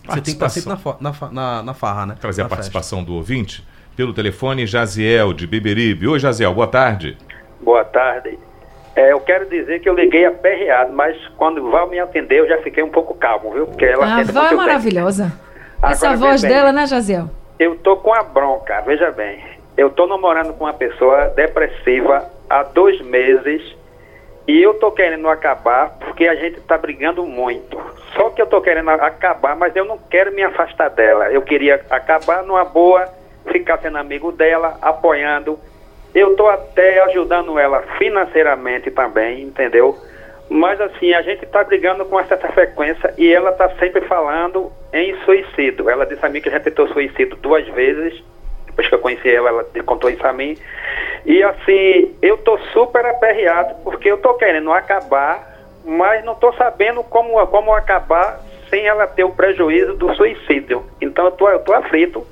Você 0.07 0.15
tem 0.15 0.23
que 0.23 0.31
estar 0.31 0.49
sempre 0.49 0.71
na, 0.71 0.97
na, 1.01 1.31
na, 1.31 1.63
na 1.63 1.75
farra, 1.75 2.07
né? 2.07 2.17
Trazer 2.21 2.43
na 2.43 2.47
a 2.47 2.49
participação 2.49 2.99
festa. 3.01 3.11
do 3.11 3.17
ouvinte 3.17 3.67
pelo 3.97 4.13
telefone 4.15 4.67
Jaziel 4.67 5.33
de 5.33 5.47
Beberibe. 5.47 6.09
Oi, 6.09 6.19
Jaziel, 6.19 6.55
boa 6.55 6.67
tarde. 6.67 7.19
Boa 7.61 7.85
tarde. 7.85 8.39
É, 8.97 9.13
eu 9.13 9.21
quero 9.21 9.49
dizer 9.49 9.81
que 9.81 9.89
eu 9.89 9.95
liguei 9.95 10.25
aperreado, 10.27 10.93
mas 10.93 11.17
quando 11.37 11.59
o 11.59 11.71
Val 11.71 11.89
me 11.89 11.99
atendeu, 11.99 12.45
eu 12.45 12.49
já 12.49 12.59
fiquei 12.63 12.83
um 12.83 12.89
pouco 12.89 13.15
calmo, 13.15 13.53
viu? 13.53 13.67
Porque 13.67 13.85
ela 13.85 14.21
a 14.21 14.23
Val 14.25 14.47
é 14.47 14.55
maravilhosa. 14.55 15.33
Essa 15.83 16.17
voz 16.17 16.43
bem, 16.43 16.51
dela, 16.51 16.73
né, 16.73 16.87
Jaziel? 16.87 17.31
Eu 17.59 17.77
tô 17.77 17.97
com 17.97 18.13
a 18.13 18.23
bronca, 18.23 18.81
veja 18.83 19.11
bem. 19.11 19.43
Eu 19.77 19.91
tô 19.91 20.07
namorando 20.07 20.53
com 20.55 20.65
uma 20.65 20.75
pessoa 20.75 21.29
depressiva 21.29 22.31
há 22.49 22.63
dois 22.63 23.01
meses 23.03 23.63
e 24.51 24.61
eu 24.65 24.75
tô 24.75 24.91
querendo 24.91 25.29
acabar 25.29 25.91
porque 26.01 26.27
a 26.27 26.35
gente 26.35 26.61
tá 26.63 26.77
brigando 26.77 27.25
muito. 27.25 27.81
Só 28.17 28.31
que 28.31 28.43
eu 28.43 28.47
tô 28.49 28.61
querendo 28.61 28.91
acabar, 28.91 29.55
mas 29.55 29.77
eu 29.77 29.85
não 29.85 29.97
quero 29.97 30.33
me 30.33 30.43
afastar 30.43 30.91
dela. 30.91 31.31
Eu 31.31 31.41
queria 31.41 31.81
acabar 31.89 32.43
numa 32.43 32.65
boa, 32.65 33.09
ficar 33.53 33.79
sendo 33.79 33.99
amigo 33.99 34.33
dela, 34.33 34.77
apoiando. 34.83 35.57
Eu 36.13 36.35
tô 36.35 36.49
até 36.49 37.01
ajudando 37.05 37.61
ela 37.61 37.83
financeiramente 37.97 38.91
também, 38.91 39.43
entendeu? 39.43 39.97
Mas 40.49 40.81
assim, 40.81 41.13
a 41.15 41.23
gente 41.23 41.47
tá 41.47 41.63
brigando 41.63 42.05
com 42.05 42.21
certa 42.25 42.49
frequência 42.49 43.15
e 43.17 43.33
ela 43.33 43.53
tá 43.53 43.71
sempre 43.79 44.01
falando 44.09 44.73
em 44.93 45.15
suicídio. 45.25 45.89
Ela 45.89 46.05
disse 46.05 46.27
a 46.27 46.29
mim 46.29 46.41
que 46.41 46.51
já 46.51 46.59
tentou 46.59 46.89
suicídio 46.89 47.37
duas 47.37 47.65
vezes. 47.69 48.21
Depois 48.67 48.89
que 48.89 48.95
eu 48.97 48.99
conheci 48.99 49.31
ela, 49.31 49.51
ela 49.51 49.65
contou 49.87 50.11
isso 50.11 50.27
a 50.27 50.33
mim. 50.33 50.57
E 51.25 51.43
assim, 51.43 52.17
eu 52.23 52.39
tô 52.39 52.59
super 52.73 53.05
aperreado 53.05 53.75
porque 53.83 54.11
eu 54.11 54.19
tô 54.19 54.35
querendo 54.35 54.73
acabar, 54.73 55.59
mas 55.85 56.25
não 56.25 56.35
tô 56.35 56.53
sabendo 56.55 57.03
como, 57.03 57.47
como 57.49 57.75
acabar 57.75 58.41
sem 58.69 58.87
ela 58.87 59.07
ter 59.07 59.25
o 59.25 59.31
prejuízo 59.31 59.95
do 59.95 60.15
suicídio. 60.15 60.85
Então 61.01 61.27
eu 61.27 61.33
tô, 61.33 61.49
eu 61.49 61.59
tô 61.61 61.75
aflito, 61.75 62.27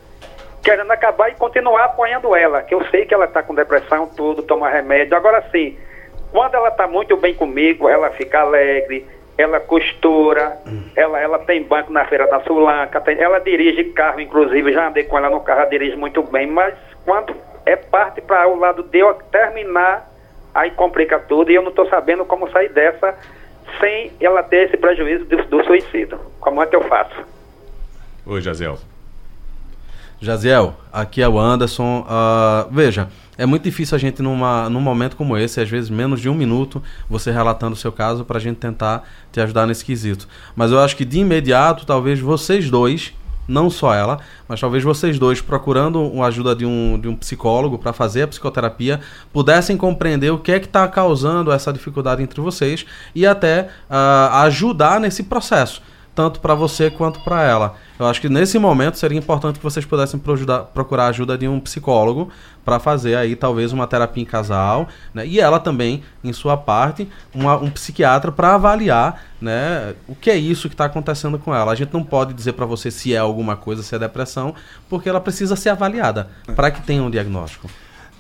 querendo 0.63 0.91
acabar 0.91 1.31
e 1.31 1.35
continuar 1.35 1.85
apoiando 1.85 2.35
ela, 2.35 2.63
que 2.63 2.75
eu 2.75 2.85
sei 2.87 3.05
que 3.05 3.13
ela 3.13 3.27
tá 3.27 3.43
com 3.43 3.55
depressão, 3.55 4.07
tudo, 4.07 4.43
toma 4.43 4.71
remédio. 4.71 5.17
Agora 5.17 5.45
sim, 5.51 5.77
quando 6.31 6.55
ela 6.55 6.71
tá 6.71 6.87
muito 6.87 7.17
bem 7.17 7.35
comigo, 7.35 7.89
ela 7.89 8.11
fica 8.11 8.41
alegre, 8.41 9.07
ela 9.37 9.61
costura, 9.61 10.59
ela, 10.97 11.21
ela 11.21 11.39
tem 11.39 11.63
banco 11.63 11.93
na 11.93 12.05
feira 12.05 12.27
da 12.27 12.41
Sulanca, 12.41 13.01
tem, 13.01 13.21
ela 13.21 13.39
dirige 13.39 13.85
carro, 13.85 14.21
inclusive, 14.21 14.73
já 14.73 14.89
andei 14.89 15.05
com 15.05 15.17
ela 15.17 15.31
no 15.31 15.41
carro, 15.41 15.61
ela 15.61 15.71
dirige 15.71 15.97
muito 15.97 16.23
bem, 16.23 16.47
mas 16.47 16.75
quando 17.05 17.35
é 17.69 17.77
parte 17.77 18.23
para 18.23 18.49
o 18.49 18.59
lado 18.59 18.83
de 18.83 18.99
eu 18.99 19.13
terminar, 19.31 20.11
aí 20.55 20.71
complica 20.71 21.19
tudo 21.19 21.51
e 21.51 21.55
eu 21.55 21.63
não 21.63 21.69
estou 21.69 21.87
sabendo 21.89 22.25
como 22.25 22.51
sair 22.51 22.71
dessa 22.71 23.15
sem 23.79 24.11
ela 24.19 24.43
ter 24.43 24.69
esse 24.69 24.77
prejuízo 24.79 25.27
do, 25.27 25.45
do 25.45 25.65
suicídio. 25.65 26.19
Como 26.41 26.63
é 26.63 26.67
que 26.67 26.75
eu 26.75 26.83
faço? 26.85 27.15
Oi, 28.25 28.41
Jaziel. 28.41 28.79
Jaziel, 30.19 30.75
aqui 30.91 31.21
é 31.21 31.29
o 31.29 31.39
Anderson. 31.39 32.01
Uh, 32.01 32.73
veja, 32.73 33.09
é 33.37 33.45
muito 33.45 33.65
difícil 33.65 33.95
a 33.95 33.99
gente, 33.99 34.23
numa, 34.23 34.71
num 34.71 34.81
momento 34.81 35.15
como 35.15 35.37
esse, 35.37 35.61
às 35.61 35.69
vezes 35.69 35.91
menos 35.91 36.23
de 36.23 36.31
um 36.31 36.35
minuto, 36.35 36.83
você 37.09 37.31
relatando 37.31 37.75
o 37.75 37.77
seu 37.77 37.93
caso 37.93 38.25
para 38.25 38.39
a 38.39 38.41
gente 38.41 38.57
tentar 38.57 39.07
te 39.31 39.41
ajudar 39.43 39.67
nesse 39.67 39.85
quesito. 39.85 40.27
Mas 40.57 40.73
eu 40.73 40.81
acho 40.81 40.97
que 40.97 41.05
de 41.05 41.19
imediato, 41.19 41.85
talvez 41.85 42.19
vocês 42.19 42.71
dois 42.71 43.15
não 43.49 43.71
só 43.71 43.95
ela, 43.95 44.19
mas 44.47 44.61
talvez 44.61 44.85
vocês 44.85 45.19
dois, 45.19 45.41
procurando 45.41 46.23
a 46.23 46.27
ajuda 46.27 46.55
de 46.55 46.67
um, 46.67 47.01
de 47.01 47.09
um 47.09 47.17
psicólogo 47.17 47.79
para 47.79 47.93
fazer 47.93 48.23
a 48.23 48.29
psicoterapia, 48.29 49.01
pudessem 49.33 49.77
compreender 49.77 50.31
o 50.31 50.39
que 50.39 50.53
é 50.53 50.61
que 50.61 50.67
está 50.67 50.87
causando 50.87 51.51
essa 51.51 51.73
dificuldade 51.73 52.23
entre 52.23 52.41
vocês 52.41 52.85
e 53.15 53.27
até 53.27 53.71
uh, 53.89 54.35
ajudar 54.43 55.01
nesse 55.01 55.23
processo 55.23 55.83
tanto 56.19 56.41
para 56.41 56.53
você 56.53 56.91
quanto 56.91 57.21
para 57.21 57.45
ela. 57.45 57.77
Eu 57.97 58.05
acho 58.05 58.21
que 58.21 58.29
nesse 58.29 58.59
momento 58.59 58.99
seria 58.99 59.17
importante 59.17 59.61
que 59.61 59.63
vocês 59.63 59.87
pudessem 59.87 60.21
procurar 60.75 61.05
a 61.05 61.09
ajuda 61.11 61.39
de 61.39 61.47
um 61.47 61.61
psicólogo 61.61 62.29
para 62.65 62.81
fazer 62.81 63.15
aí 63.15 63.37
talvez 63.37 63.73
uma 63.73 63.87
terapia 63.87 64.21
em 64.21 64.27
casal, 64.27 64.89
né? 65.15 65.25
E 65.25 65.39
ela 65.39 65.61
também, 65.61 66.03
em 66.25 66.33
sua 66.33 66.57
parte, 66.57 67.09
uma, 67.33 67.57
um 67.59 67.71
psiquiatra 67.71 68.33
para 68.33 68.57
avaliar, 68.57 69.27
né, 69.41 69.95
o 70.09 70.17
que 70.17 70.29
é 70.29 70.37
isso 70.37 70.69
que 70.69 70.75
está 70.75 70.87
acontecendo 70.87 71.39
com 71.39 71.55
ela. 71.55 71.71
A 71.71 71.77
gente 71.77 71.95
não 71.95 72.03
pode 72.03 72.35
dizer 72.35 72.55
para 72.55 72.67
você 72.67 72.91
se 72.91 73.15
é 73.15 73.19
alguma 73.19 73.55
coisa, 73.55 73.85
se 73.85 73.95
é 73.95 73.99
depressão, 74.01 74.57
porque 74.89 75.09
ela 75.09 75.21
precisa 75.21 75.55
ser 75.55 75.69
avaliada 75.69 76.31
para 76.57 76.73
que 76.73 76.83
tenha 76.83 77.01
um 77.01 77.11
diagnóstico. 77.11 77.71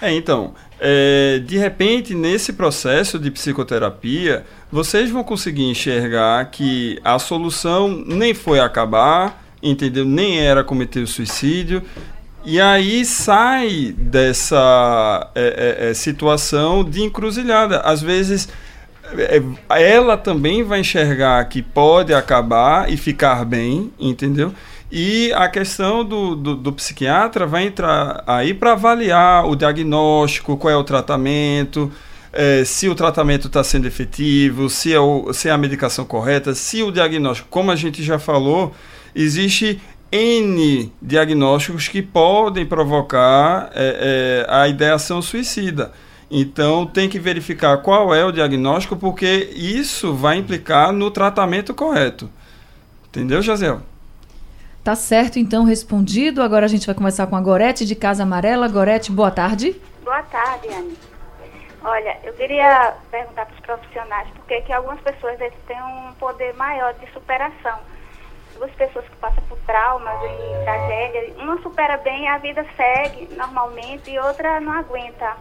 É, 0.00 0.12
então, 0.12 0.54
é, 0.80 1.40
de 1.44 1.58
repente, 1.58 2.14
nesse 2.14 2.52
processo 2.52 3.18
de 3.18 3.30
psicoterapia, 3.30 4.44
vocês 4.70 5.10
vão 5.10 5.24
conseguir 5.24 5.64
enxergar 5.64 6.44
que 6.50 7.00
a 7.04 7.18
solução 7.18 7.88
nem 8.06 8.32
foi 8.32 8.60
acabar, 8.60 9.42
entendeu? 9.62 10.04
Nem 10.04 10.38
era 10.38 10.62
cometer 10.62 11.00
o 11.00 11.06
suicídio. 11.06 11.82
E 12.44 12.60
aí 12.60 13.04
sai 13.04 13.92
dessa 13.96 15.30
é, 15.34 15.86
é, 15.86 15.90
é 15.90 15.94
situação 15.94 16.84
de 16.84 17.02
encruzilhada. 17.02 17.80
Às 17.80 18.00
vezes, 18.00 18.48
é, 19.16 19.42
ela 19.68 20.16
também 20.16 20.62
vai 20.62 20.80
enxergar 20.80 21.44
que 21.46 21.60
pode 21.60 22.14
acabar 22.14 22.90
e 22.90 22.96
ficar 22.96 23.44
bem, 23.44 23.90
entendeu? 23.98 24.54
E 24.90 25.32
a 25.34 25.48
questão 25.48 26.02
do, 26.04 26.34
do, 26.34 26.56
do 26.56 26.72
psiquiatra 26.72 27.46
vai 27.46 27.66
entrar 27.66 28.24
aí 28.26 28.54
para 28.54 28.72
avaliar 28.72 29.46
o 29.46 29.54
diagnóstico, 29.54 30.56
qual 30.56 30.72
é 30.72 30.76
o 30.76 30.84
tratamento. 30.84 31.92
é, 32.32 32.64
se 32.64 32.88
o 32.88 32.94
tratamento 32.94 33.46
está 33.48 33.64
sendo 33.64 33.86
efetivo, 33.86 34.68
se 34.68 34.92
é, 34.92 35.00
o, 35.00 35.32
se 35.32 35.48
é 35.48 35.52
a 35.52 35.58
medicação 35.58 36.04
correta, 36.04 36.54
se 36.54 36.82
o 36.82 36.90
diagnóstico, 36.90 37.48
como 37.50 37.70
a 37.70 37.76
gente 37.76 38.02
já 38.02 38.18
falou, 38.18 38.74
existe 39.14 39.80
N 40.10 40.92
diagnósticos 41.02 41.88
que 41.88 42.02
podem 42.02 42.64
provocar 42.64 43.70
é, 43.74 44.46
é, 44.48 44.54
a 44.54 44.68
ideação 44.68 45.20
suicida. 45.20 45.92
Então 46.30 46.86
tem 46.86 47.08
que 47.08 47.18
verificar 47.18 47.78
qual 47.78 48.14
é 48.14 48.24
o 48.24 48.32
diagnóstico, 48.32 48.96
porque 48.96 49.50
isso 49.54 50.14
vai 50.14 50.36
implicar 50.38 50.92
no 50.92 51.10
tratamento 51.10 51.74
correto. 51.74 52.28
Entendeu, 53.08 53.40
Jazel? 53.40 53.80
Tá 54.88 54.96
certo, 54.96 55.38
então, 55.38 55.64
respondido. 55.64 56.40
Agora 56.40 56.64
a 56.64 56.68
gente 56.68 56.86
vai 56.86 56.94
conversar 56.94 57.26
com 57.26 57.36
a 57.36 57.40
Gorete 57.42 57.84
de 57.84 57.94
Casa 57.94 58.22
Amarela. 58.22 58.66
Gorete, 58.68 59.12
boa 59.12 59.30
tarde. 59.30 59.78
Boa 60.02 60.22
tarde, 60.22 60.66
Anne. 60.68 60.96
Olha, 61.84 62.16
eu 62.24 62.32
queria 62.32 62.94
perguntar 63.10 63.44
para 63.44 63.54
os 63.54 63.60
profissionais 63.60 64.26
por 64.30 64.46
que 64.46 64.72
algumas 64.72 64.98
pessoas 65.02 65.36
têm 65.66 65.82
um 65.82 66.14
poder 66.14 66.54
maior 66.54 66.94
de 66.94 67.06
superação. 67.12 67.78
Duas 68.54 68.70
pessoas 68.70 69.04
que 69.04 69.16
passam 69.16 69.44
por 69.46 69.58
traumas 69.66 70.18
e 70.24 70.64
tragédias, 70.64 71.36
uma 71.36 71.60
supera 71.60 71.98
bem, 71.98 72.26
a 72.26 72.38
vida 72.38 72.64
segue 72.74 73.28
normalmente 73.36 74.10
e 74.10 74.18
outra 74.18 74.58
não 74.58 74.72
aguenta 74.72 75.36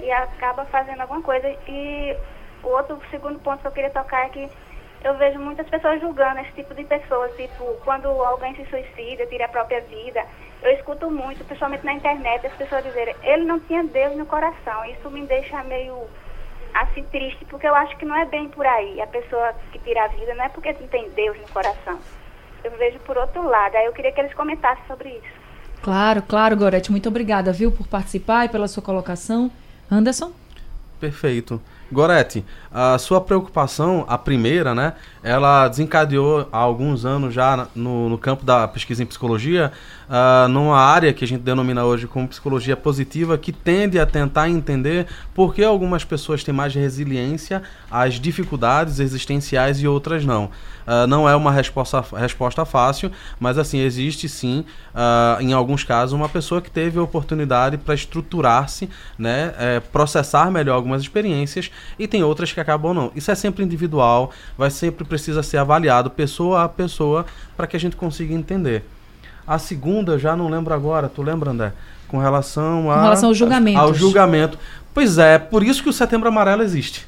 e 0.00 0.10
acaba 0.10 0.64
fazendo 0.64 1.02
alguma 1.02 1.22
coisa. 1.22 1.46
E 1.68 2.16
o 2.64 2.68
outro 2.70 3.00
segundo 3.12 3.38
ponto 3.38 3.60
que 3.60 3.68
eu 3.68 3.70
queria 3.70 3.90
tocar 3.90 4.26
é 4.26 4.28
que 4.30 4.50
eu 5.04 5.16
vejo 5.16 5.38
muitas 5.38 5.68
pessoas 5.68 6.00
julgando 6.00 6.40
esse 6.40 6.52
tipo 6.52 6.74
de 6.74 6.84
pessoas, 6.84 7.34
tipo, 7.36 7.64
quando 7.84 8.08
alguém 8.08 8.54
se 8.56 8.64
suicida, 8.66 9.26
tira 9.26 9.44
a 9.44 9.48
própria 9.48 9.80
vida. 9.82 10.24
Eu 10.62 10.72
escuto 10.72 11.10
muito, 11.10 11.44
principalmente 11.44 11.84
na 11.84 11.92
internet, 11.92 12.46
as 12.46 12.54
pessoas 12.54 12.82
dizerem, 12.82 13.14
ele 13.22 13.44
não 13.44 13.60
tinha 13.60 13.84
Deus 13.84 14.16
no 14.16 14.26
coração. 14.26 14.84
Isso 14.86 15.08
me 15.10 15.24
deixa 15.26 15.62
meio 15.64 16.08
assim 16.74 17.04
triste, 17.04 17.44
porque 17.44 17.66
eu 17.66 17.74
acho 17.74 17.96
que 17.96 18.04
não 18.04 18.16
é 18.16 18.24
bem 18.24 18.48
por 18.48 18.66
aí. 18.66 19.00
A 19.00 19.06
pessoa 19.06 19.54
que 19.72 19.78
tira 19.78 20.04
a 20.04 20.08
vida 20.08 20.34
não 20.34 20.44
é 20.44 20.48
porque 20.48 20.72
não 20.72 20.88
tem 20.88 21.08
Deus 21.10 21.38
no 21.38 21.48
coração. 21.48 21.98
Eu 22.64 22.72
vejo 22.72 22.98
por 23.00 23.16
outro 23.16 23.42
lado. 23.42 23.76
Aí 23.76 23.86
eu 23.86 23.92
queria 23.92 24.10
que 24.10 24.20
eles 24.20 24.34
comentassem 24.34 24.82
sobre 24.88 25.10
isso. 25.10 25.38
Claro, 25.80 26.22
claro, 26.22 26.56
Gorete. 26.56 26.90
Muito 26.90 27.08
obrigada, 27.08 27.52
viu, 27.52 27.70
por 27.70 27.86
participar 27.86 28.46
e 28.46 28.48
pela 28.48 28.66
sua 28.66 28.82
colocação. 28.82 29.50
Anderson? 29.90 30.32
Perfeito. 31.00 31.62
Gorete, 31.90 32.44
a 32.70 32.98
sua 32.98 33.18
preocupação, 33.18 34.04
a 34.06 34.18
primeira, 34.18 34.74
né? 34.74 34.92
Ela 35.22 35.66
desencadeou 35.68 36.46
há 36.52 36.58
alguns 36.58 37.06
anos 37.06 37.32
já 37.32 37.66
no, 37.74 38.10
no 38.10 38.18
campo 38.18 38.44
da 38.44 38.68
pesquisa 38.68 39.02
em 39.02 39.06
psicologia, 39.06 39.72
uh, 40.08 40.48
numa 40.48 40.78
área 40.78 41.12
que 41.14 41.24
a 41.24 41.28
gente 41.28 41.40
denomina 41.40 41.84
hoje 41.84 42.06
como 42.06 42.28
psicologia 42.28 42.76
positiva, 42.76 43.38
que 43.38 43.52
tende 43.52 43.98
a 43.98 44.04
tentar 44.04 44.50
entender 44.50 45.06
por 45.34 45.54
que 45.54 45.64
algumas 45.64 46.04
pessoas 46.04 46.44
têm 46.44 46.54
mais 46.54 46.74
resiliência 46.74 47.62
às 47.90 48.14
dificuldades 48.14 49.00
existenciais 49.00 49.80
e 49.80 49.88
outras 49.88 50.26
não. 50.26 50.50
Uh, 50.88 51.06
não 51.06 51.28
é 51.28 51.36
uma 51.36 51.52
resposta, 51.52 52.02
resposta 52.16 52.64
fácil, 52.64 53.12
mas 53.38 53.58
assim, 53.58 53.80
existe 53.80 54.26
sim, 54.26 54.64
uh, 54.94 55.38
em 55.38 55.52
alguns 55.52 55.84
casos, 55.84 56.14
uma 56.14 56.30
pessoa 56.30 56.62
que 56.62 56.70
teve 56.70 56.98
a 56.98 57.02
oportunidade 57.02 57.76
para 57.76 57.94
estruturar-se, 57.94 58.88
né, 59.18 59.52
é, 59.58 59.80
processar 59.80 60.50
melhor 60.50 60.76
algumas 60.76 61.02
experiências 61.02 61.70
e 61.98 62.08
tem 62.08 62.22
outras 62.22 62.54
que 62.54 62.60
acabam 62.60 62.94
não. 62.94 63.12
Isso 63.14 63.30
é 63.30 63.34
sempre 63.34 63.62
individual, 63.62 64.30
vai 64.56 64.70
sempre 64.70 65.04
precisa 65.04 65.42
ser 65.42 65.58
avaliado 65.58 66.08
pessoa 66.08 66.64
a 66.64 66.68
pessoa 66.70 67.26
para 67.54 67.66
que 67.66 67.76
a 67.76 67.80
gente 67.80 67.94
consiga 67.94 68.32
entender. 68.32 68.82
A 69.46 69.58
segunda, 69.58 70.18
já 70.18 70.34
não 70.34 70.48
lembro 70.48 70.72
agora, 70.72 71.06
tu 71.06 71.20
lembra, 71.20 71.50
André? 71.50 71.72
Com 72.06 72.16
relação, 72.16 72.90
a, 72.90 72.94
Com 72.94 73.02
relação 73.02 73.28
ao 73.28 73.34
julgamento. 73.34 73.78
Ao 73.78 73.92
julgamento. 73.92 74.58
Pois 74.94 75.18
é, 75.18 75.38
por 75.38 75.62
isso 75.62 75.82
que 75.82 75.90
o 75.90 75.92
Setembro 75.92 76.28
Amarelo 76.28 76.62
existe 76.62 77.06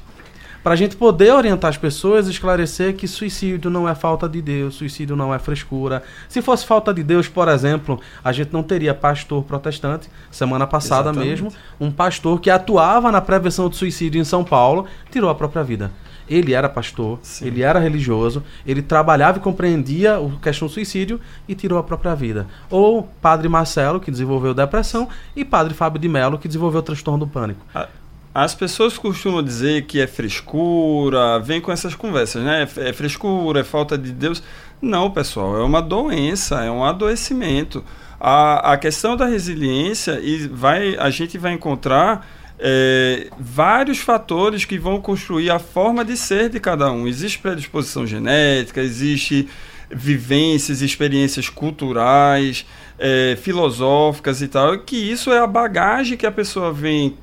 para 0.63 0.73
a 0.73 0.75
gente 0.75 0.95
poder 0.95 1.33
orientar 1.33 1.69
as 1.69 1.77
pessoas 1.77 2.27
e 2.27 2.31
esclarecer 2.31 2.95
que 2.95 3.07
suicídio 3.07 3.69
não 3.69 3.87
é 3.87 3.95
falta 3.95 4.27
de 4.29 4.41
Deus, 4.41 4.75
suicídio 4.75 5.15
não 5.15 5.33
é 5.33 5.39
frescura. 5.39 6.03
Se 6.29 6.41
fosse 6.41 6.65
falta 6.65 6.93
de 6.93 7.03
Deus, 7.03 7.27
por 7.27 7.47
exemplo, 7.47 7.99
a 8.23 8.31
gente 8.31 8.53
não 8.53 8.63
teria 8.63 8.93
pastor 8.93 9.43
protestante. 9.43 10.09
Semana 10.29 10.67
passada 10.67 11.09
Exatamente. 11.09 11.43
mesmo, 11.43 11.53
um 11.79 11.91
pastor 11.91 12.39
que 12.39 12.49
atuava 12.49 13.11
na 13.11 13.21
prevenção 13.21 13.69
do 13.69 13.75
suicídio 13.75 14.21
em 14.21 14.25
São 14.25 14.43
Paulo 14.43 14.85
tirou 15.09 15.29
a 15.29 15.35
própria 15.35 15.63
vida. 15.63 15.91
Ele 16.29 16.53
era 16.53 16.69
pastor, 16.69 17.19
Sim. 17.21 17.47
ele 17.47 17.61
era 17.61 17.77
religioso, 17.77 18.41
ele 18.65 18.81
trabalhava 18.81 19.37
e 19.37 19.41
compreendia 19.41 20.15
a 20.15 20.41
questão 20.41 20.67
do 20.67 20.73
suicídio 20.73 21.19
e 21.45 21.53
tirou 21.53 21.77
a 21.77 21.83
própria 21.83 22.15
vida. 22.15 22.47
Ou 22.69 23.03
Padre 23.21 23.49
Marcelo, 23.49 23.99
que 23.99 24.09
desenvolveu 24.09 24.53
depressão, 24.53 25.09
e 25.35 25.43
Padre 25.43 25.73
Fábio 25.73 25.99
de 25.99 26.07
Mello, 26.07 26.37
que 26.37 26.47
desenvolveu 26.47 26.79
o 26.79 26.83
transtorno 26.83 27.25
do 27.25 27.27
pânico. 27.29 27.59
Ah, 27.75 27.89
as 28.33 28.55
pessoas 28.55 28.97
costumam 28.97 29.43
dizer 29.43 29.83
que 29.83 29.99
é 29.99 30.07
frescura, 30.07 31.39
vem 31.39 31.59
com 31.59 31.71
essas 31.71 31.93
conversas, 31.95 32.43
né? 32.43 32.67
É 32.77 32.93
frescura, 32.93 33.59
é 33.59 33.63
falta 33.63 33.97
de 33.97 34.11
Deus. 34.11 34.41
Não, 34.81 35.11
pessoal, 35.11 35.57
é 35.57 35.63
uma 35.63 35.81
doença, 35.81 36.63
é 36.63 36.71
um 36.71 36.83
adoecimento. 36.83 37.83
A, 38.19 38.73
a 38.73 38.77
questão 38.77 39.17
da 39.17 39.25
resiliência, 39.25 40.19
e 40.21 40.47
vai, 40.47 40.95
a 40.97 41.09
gente 41.09 41.37
vai 41.37 41.53
encontrar 41.53 42.25
é, 42.57 43.27
vários 43.37 43.97
fatores 43.97 44.63
que 44.63 44.77
vão 44.77 45.01
construir 45.01 45.49
a 45.49 45.59
forma 45.59 46.05
de 46.05 46.15
ser 46.15 46.49
de 46.49 46.59
cada 46.59 46.89
um. 46.91 47.07
Existe 47.07 47.39
predisposição 47.39 48.07
genética, 48.07 48.81
existe 48.81 49.49
vivências, 49.89 50.81
experiências 50.81 51.49
culturais, 51.49 52.65
é, 52.97 53.37
filosóficas 53.41 54.41
e 54.41 54.47
tal, 54.47 54.79
que 54.79 54.95
isso 54.95 55.31
é 55.31 55.39
a 55.39 55.47
bagagem 55.47 56.17
que 56.17 56.25
a 56.25 56.31
pessoa 56.31 56.71
vem 56.71 57.17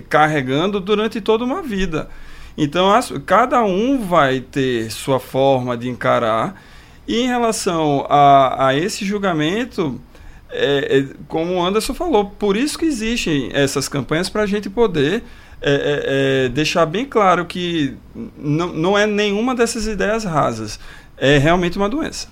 carregando 0.00 0.80
durante 0.80 1.20
toda 1.20 1.44
uma 1.44 1.62
vida. 1.62 2.08
Então, 2.56 2.92
as, 2.92 3.12
cada 3.24 3.62
um 3.64 4.04
vai 4.04 4.40
ter 4.40 4.90
sua 4.90 5.18
forma 5.20 5.76
de 5.76 5.88
encarar. 5.88 6.60
E 7.06 7.20
em 7.20 7.26
relação 7.26 8.06
a, 8.08 8.68
a 8.68 8.74
esse 8.74 9.04
julgamento, 9.04 10.00
é, 10.50 10.98
é, 10.98 11.14
como 11.28 11.54
o 11.54 11.64
Anderson 11.64 11.94
falou, 11.94 12.26
por 12.26 12.56
isso 12.56 12.78
que 12.78 12.84
existem 12.84 13.50
essas 13.52 13.88
campanhas 13.88 14.28
para 14.28 14.42
a 14.42 14.46
gente 14.46 14.68
poder 14.68 15.22
é, 15.62 15.72
é, 15.72 16.46
é, 16.46 16.48
deixar 16.48 16.86
bem 16.86 17.04
claro 17.04 17.44
que 17.44 17.96
não, 18.36 18.72
não 18.72 18.98
é 18.98 19.06
nenhuma 19.06 19.54
dessas 19.54 19.86
ideias 19.86 20.24
rasas. 20.24 20.80
É 21.16 21.38
realmente 21.38 21.76
uma 21.76 21.88
doença. 21.88 22.28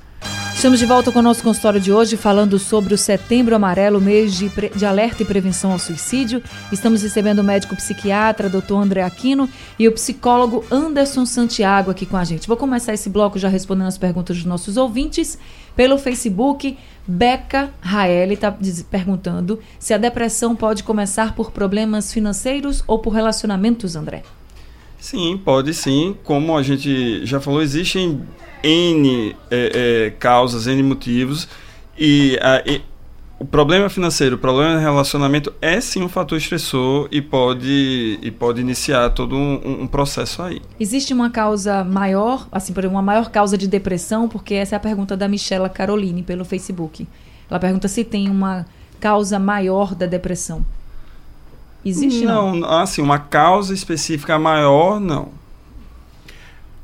Estamos 0.58 0.80
de 0.80 0.86
volta 0.86 1.12
com 1.12 1.20
o 1.20 1.22
nosso 1.22 1.40
consultório 1.40 1.80
de 1.80 1.92
hoje, 1.92 2.16
falando 2.16 2.58
sobre 2.58 2.92
o 2.92 2.98
Setembro 2.98 3.54
Amarelo, 3.54 4.00
mês 4.00 4.34
de, 4.34 4.50
de 4.74 4.84
alerta 4.84 5.22
e 5.22 5.24
prevenção 5.24 5.70
ao 5.70 5.78
suicídio. 5.78 6.42
Estamos 6.72 7.00
recebendo 7.00 7.38
o 7.38 7.44
médico 7.44 7.76
psiquiatra, 7.76 8.48
Dr. 8.48 8.74
André 8.74 9.02
Aquino, 9.02 9.48
e 9.78 9.86
o 9.86 9.92
psicólogo 9.92 10.64
Anderson 10.68 11.24
Santiago 11.24 11.92
aqui 11.92 12.04
com 12.04 12.16
a 12.16 12.24
gente. 12.24 12.48
Vou 12.48 12.56
começar 12.56 12.92
esse 12.92 13.08
bloco 13.08 13.38
já 13.38 13.46
respondendo 13.46 13.86
as 13.86 13.96
perguntas 13.96 14.36
dos 14.36 14.46
nossos 14.46 14.76
ouvintes. 14.76 15.38
Pelo 15.76 15.96
Facebook, 15.96 16.76
Beca 17.06 17.70
Raeli 17.80 18.34
está 18.34 18.52
perguntando 18.90 19.60
se 19.78 19.94
a 19.94 19.96
depressão 19.96 20.56
pode 20.56 20.82
começar 20.82 21.36
por 21.36 21.52
problemas 21.52 22.12
financeiros 22.12 22.82
ou 22.84 22.98
por 22.98 23.10
relacionamentos, 23.10 23.94
André. 23.94 24.24
Sim, 24.98 25.40
pode 25.42 25.72
sim. 25.74 26.16
Como 26.24 26.56
a 26.56 26.62
gente 26.62 27.24
já 27.24 27.40
falou, 27.40 27.62
existem 27.62 28.20
N 28.62 29.36
é, 29.50 30.06
é, 30.06 30.10
causas, 30.18 30.66
N 30.66 30.82
motivos, 30.82 31.48
e, 31.96 32.38
a, 32.42 32.62
e, 32.66 32.82
o 33.38 33.44
problema 33.44 33.88
financeiro, 33.88 34.36
o 34.36 34.38
problema 34.38 34.76
de 34.76 34.82
relacionamento 34.82 35.52
é 35.62 35.80
sim 35.80 36.02
um 36.02 36.08
fator 36.08 36.36
estressor 36.36 37.08
e 37.10 37.22
pode, 37.22 38.18
e 38.20 38.30
pode 38.30 38.60
iniciar 38.60 39.10
todo 39.10 39.36
um, 39.36 39.82
um 39.82 39.86
processo 39.86 40.42
aí. 40.42 40.60
Existe 40.78 41.14
uma 41.14 41.30
causa 41.30 41.84
maior, 41.84 42.48
assim, 42.50 42.72
por 42.72 42.84
uma 42.84 43.00
maior 43.00 43.30
causa 43.30 43.56
de 43.56 43.68
depressão, 43.68 44.28
porque 44.28 44.54
essa 44.54 44.74
é 44.74 44.76
a 44.76 44.80
pergunta 44.80 45.16
da 45.16 45.28
Michela 45.28 45.68
Caroline 45.68 46.22
pelo 46.22 46.44
Facebook. 46.44 47.06
Ela 47.48 47.60
pergunta 47.60 47.86
se 47.86 48.04
tem 48.04 48.28
uma 48.28 48.66
causa 49.00 49.38
maior 49.38 49.94
da 49.94 50.06
depressão. 50.06 50.64
Existe 51.84 52.24
não? 52.24 52.54
Não, 52.56 52.68
assim, 52.70 53.00
uma 53.00 53.18
causa 53.18 53.72
específica 53.72 54.38
maior, 54.38 55.00
não. 55.00 55.30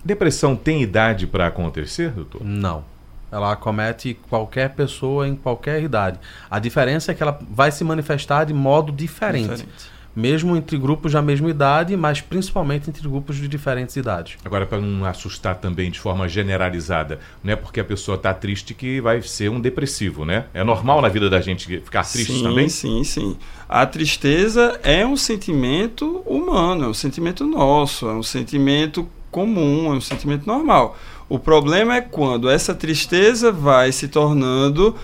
Depressão 0.04 0.54
tem 0.54 0.82
idade 0.82 1.26
para 1.26 1.46
acontecer, 1.46 2.10
doutor? 2.10 2.44
Não. 2.44 2.84
Ela 3.32 3.52
acomete 3.52 4.14
qualquer 4.28 4.70
pessoa 4.70 5.26
em 5.26 5.34
qualquer 5.34 5.82
idade. 5.82 6.20
A 6.48 6.58
diferença 6.58 7.10
é 7.10 7.14
que 7.14 7.22
ela 7.22 7.38
vai 7.50 7.72
se 7.72 7.82
manifestar 7.82 8.44
de 8.44 8.54
modo 8.54 8.92
diferente. 8.92 9.50
diferente. 9.50 9.93
Mesmo 10.14 10.56
entre 10.56 10.78
grupos 10.78 11.12
da 11.12 11.20
mesma 11.20 11.50
idade, 11.50 11.96
mas 11.96 12.20
principalmente 12.20 12.88
entre 12.88 13.08
grupos 13.08 13.36
de 13.36 13.48
diferentes 13.48 13.96
idades. 13.96 14.36
Agora, 14.44 14.66
para 14.66 14.80
não 14.80 15.04
assustar 15.04 15.56
também 15.56 15.90
de 15.90 15.98
forma 15.98 16.28
generalizada, 16.28 17.18
não 17.42 17.52
é 17.52 17.56
porque 17.56 17.80
a 17.80 17.84
pessoa 17.84 18.16
está 18.16 18.32
triste 18.32 18.74
que 18.74 19.00
vai 19.00 19.20
ser 19.22 19.50
um 19.50 19.60
depressivo, 19.60 20.24
né? 20.24 20.46
É 20.54 20.62
normal 20.62 21.00
na 21.00 21.08
vida 21.08 21.28
da 21.28 21.40
gente 21.40 21.66
ficar 21.80 22.04
triste 22.04 22.32
sim, 22.32 22.42
também? 22.42 22.68
Sim, 22.68 23.02
sim. 23.04 23.36
A 23.68 23.84
tristeza 23.86 24.78
é 24.82 25.06
um 25.06 25.16
sentimento 25.16 26.22
humano, 26.26 26.84
é 26.84 26.88
um 26.88 26.94
sentimento 26.94 27.44
nosso, 27.46 28.08
é 28.08 28.12
um 28.12 28.22
sentimento 28.22 29.08
comum, 29.30 29.92
é 29.92 29.96
um 29.96 30.00
sentimento 30.00 30.46
normal. 30.46 30.96
O 31.28 31.38
problema 31.38 31.96
é 31.96 32.00
quando 32.00 32.48
essa 32.48 32.74
tristeza 32.74 33.50
vai 33.50 33.90
se 33.90 34.06
tornando 34.06 34.94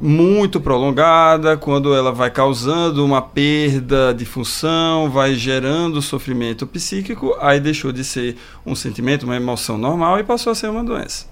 muito 0.00 0.60
prolongada, 0.60 1.56
quando 1.56 1.94
ela 1.94 2.12
vai 2.12 2.30
causando 2.30 3.04
uma 3.04 3.20
perda 3.20 4.14
de 4.14 4.24
função, 4.24 5.10
vai 5.10 5.34
gerando 5.34 6.00
sofrimento 6.00 6.66
psíquico, 6.66 7.36
aí 7.40 7.58
deixou 7.58 7.90
de 7.90 8.04
ser 8.04 8.36
um 8.64 8.76
sentimento, 8.76 9.24
uma 9.24 9.36
emoção 9.36 9.76
normal 9.76 10.20
e 10.20 10.24
passou 10.24 10.52
a 10.52 10.54
ser 10.54 10.70
uma 10.70 10.84
doença. 10.84 11.26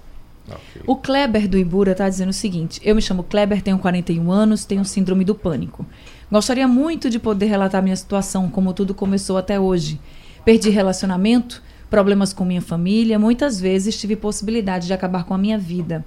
Okay. 0.45 0.81
O 0.85 0.95
Kleber 0.95 1.47
do 1.47 1.57
Ibura 1.57 1.91
está 1.91 2.07
dizendo 2.07 2.29
o 2.29 2.33
seguinte: 2.33 2.79
eu 2.83 2.95
me 2.95 3.01
chamo 3.01 3.23
Kleber, 3.23 3.61
tenho 3.61 3.77
41 3.77 4.31
anos, 4.31 4.65
tenho 4.65 4.83
síndrome 4.85 5.25
do 5.25 5.35
pânico. 5.35 5.85
Gostaria 6.31 6.67
muito 6.67 7.09
de 7.09 7.19
poder 7.19 7.45
relatar 7.45 7.81
minha 7.81 7.95
situação, 7.95 8.49
como 8.49 8.73
tudo 8.73 8.93
começou 8.93 9.37
até 9.37 9.59
hoje. 9.59 9.99
Perdi 10.43 10.69
relacionamento, 10.69 11.61
problemas 11.89 12.31
com 12.33 12.45
minha 12.45 12.61
família, 12.61 13.19
muitas 13.19 13.59
vezes 13.59 13.99
tive 13.99 14.15
possibilidade 14.15 14.87
de 14.87 14.93
acabar 14.93 15.25
com 15.25 15.33
a 15.33 15.37
minha 15.37 15.57
vida. 15.57 16.05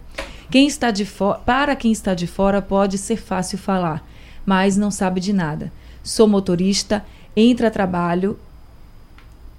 Quem 0.51 0.67
está 0.67 0.91
de 0.91 1.07
para 1.47 1.77
quem 1.77 1.93
está 1.93 2.13
de 2.13 2.27
fora 2.27 2.61
pode 2.61 2.99
ser 2.99 3.17
fácil 3.17 3.57
falar, 3.57 4.05
mas 4.45 4.77
não 4.77 4.91
sabe 4.91 5.21
de 5.21 5.33
nada. 5.33 5.73
Sou 6.03 6.27
motorista, 6.27 7.05
entra 7.37 7.71
trabalho, 7.71 8.39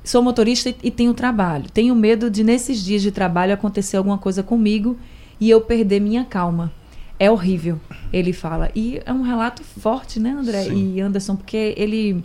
sou 0.03 0.21
motorista 0.21 0.73
e 0.83 0.91
tenho 0.91 1.13
trabalho. 1.13 1.69
Tenho 1.73 1.95
medo 1.95 2.29
de 2.29 2.43
nesses 2.43 2.83
dias 2.83 3.01
de 3.01 3.11
trabalho 3.11 3.53
acontecer 3.53 3.97
alguma 3.97 4.17
coisa 4.17 4.43
comigo 4.43 4.97
e 5.39 5.49
eu 5.49 5.61
perder 5.61 6.01
minha 6.01 6.25
calma. 6.25 6.71
É 7.17 7.29
horrível, 7.29 7.79
ele 8.11 8.33
fala. 8.33 8.69
E 8.75 8.99
é 9.05 9.13
um 9.13 9.21
relato 9.21 9.63
forte, 9.63 10.19
né, 10.19 10.31
André 10.31 10.63
Sim. 10.63 10.95
e 10.95 11.01
Anderson, 11.01 11.35
porque 11.35 11.73
ele 11.77 12.21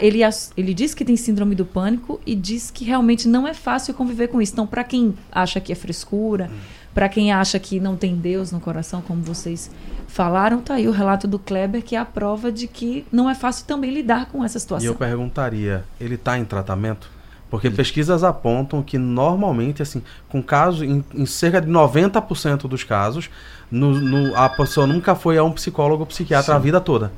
ele, 0.00 0.20
ele 0.56 0.74
diz 0.74 0.94
que 0.94 1.04
tem 1.04 1.16
síndrome 1.16 1.56
do 1.56 1.64
pânico 1.64 2.20
e 2.24 2.36
diz 2.36 2.70
que 2.70 2.84
realmente 2.84 3.26
não 3.26 3.48
é 3.48 3.54
fácil 3.54 3.94
conviver 3.94 4.28
com 4.28 4.40
isso. 4.40 4.52
Então, 4.52 4.66
para 4.66 4.84
quem 4.84 5.14
acha 5.32 5.60
que 5.60 5.72
é 5.72 5.74
frescura, 5.74 6.48
hum. 6.52 6.56
Para 6.94 7.08
quem 7.08 7.32
acha 7.32 7.58
que 7.58 7.80
não 7.80 7.96
tem 7.96 8.14
Deus 8.16 8.52
no 8.52 8.60
coração, 8.60 9.00
como 9.00 9.22
vocês 9.22 9.70
falaram, 10.06 10.60
tá 10.60 10.74
aí 10.74 10.86
o 10.86 10.92
relato 10.92 11.26
do 11.26 11.38
Kleber, 11.38 11.82
que 11.82 11.96
é 11.96 11.98
a 11.98 12.04
prova 12.04 12.52
de 12.52 12.66
que 12.66 13.06
não 13.10 13.28
é 13.30 13.34
fácil 13.34 13.66
também 13.66 13.90
lidar 13.90 14.26
com 14.26 14.44
essa 14.44 14.58
situação. 14.58 14.84
E 14.84 14.88
eu 14.88 14.94
perguntaria, 14.94 15.84
ele 15.98 16.16
está 16.16 16.38
em 16.38 16.44
tratamento? 16.44 17.10
Porque 17.50 17.70
Sim. 17.70 17.76
pesquisas 17.76 18.24
apontam 18.24 18.82
que 18.82 18.96
normalmente, 18.96 19.82
assim, 19.82 20.02
com 20.28 20.42
casos, 20.42 20.82
em, 20.82 21.04
em 21.14 21.26
cerca 21.26 21.60
de 21.60 21.70
90% 21.70 22.68
dos 22.68 22.82
casos, 22.84 23.28
no, 23.70 23.92
no, 23.92 24.36
a 24.36 24.48
pessoa 24.48 24.86
nunca 24.86 25.14
foi 25.14 25.36
a 25.38 25.44
um 25.44 25.52
psicólogo 25.52 26.00
ou 26.00 26.06
psiquiatra 26.06 26.54
Sim. 26.54 26.56
a 26.56 26.58
vida 26.58 26.80
toda. 26.80 27.12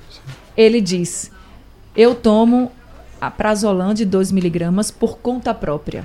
Ele 0.56 0.80
diz: 0.80 1.30
eu 1.96 2.14
tomo 2.14 2.72
a 3.20 3.30
prazolam 3.30 3.94
de 3.94 4.04
2 4.04 4.32
miligramas 4.32 4.90
por 4.90 5.18
conta 5.18 5.54
própria. 5.54 6.04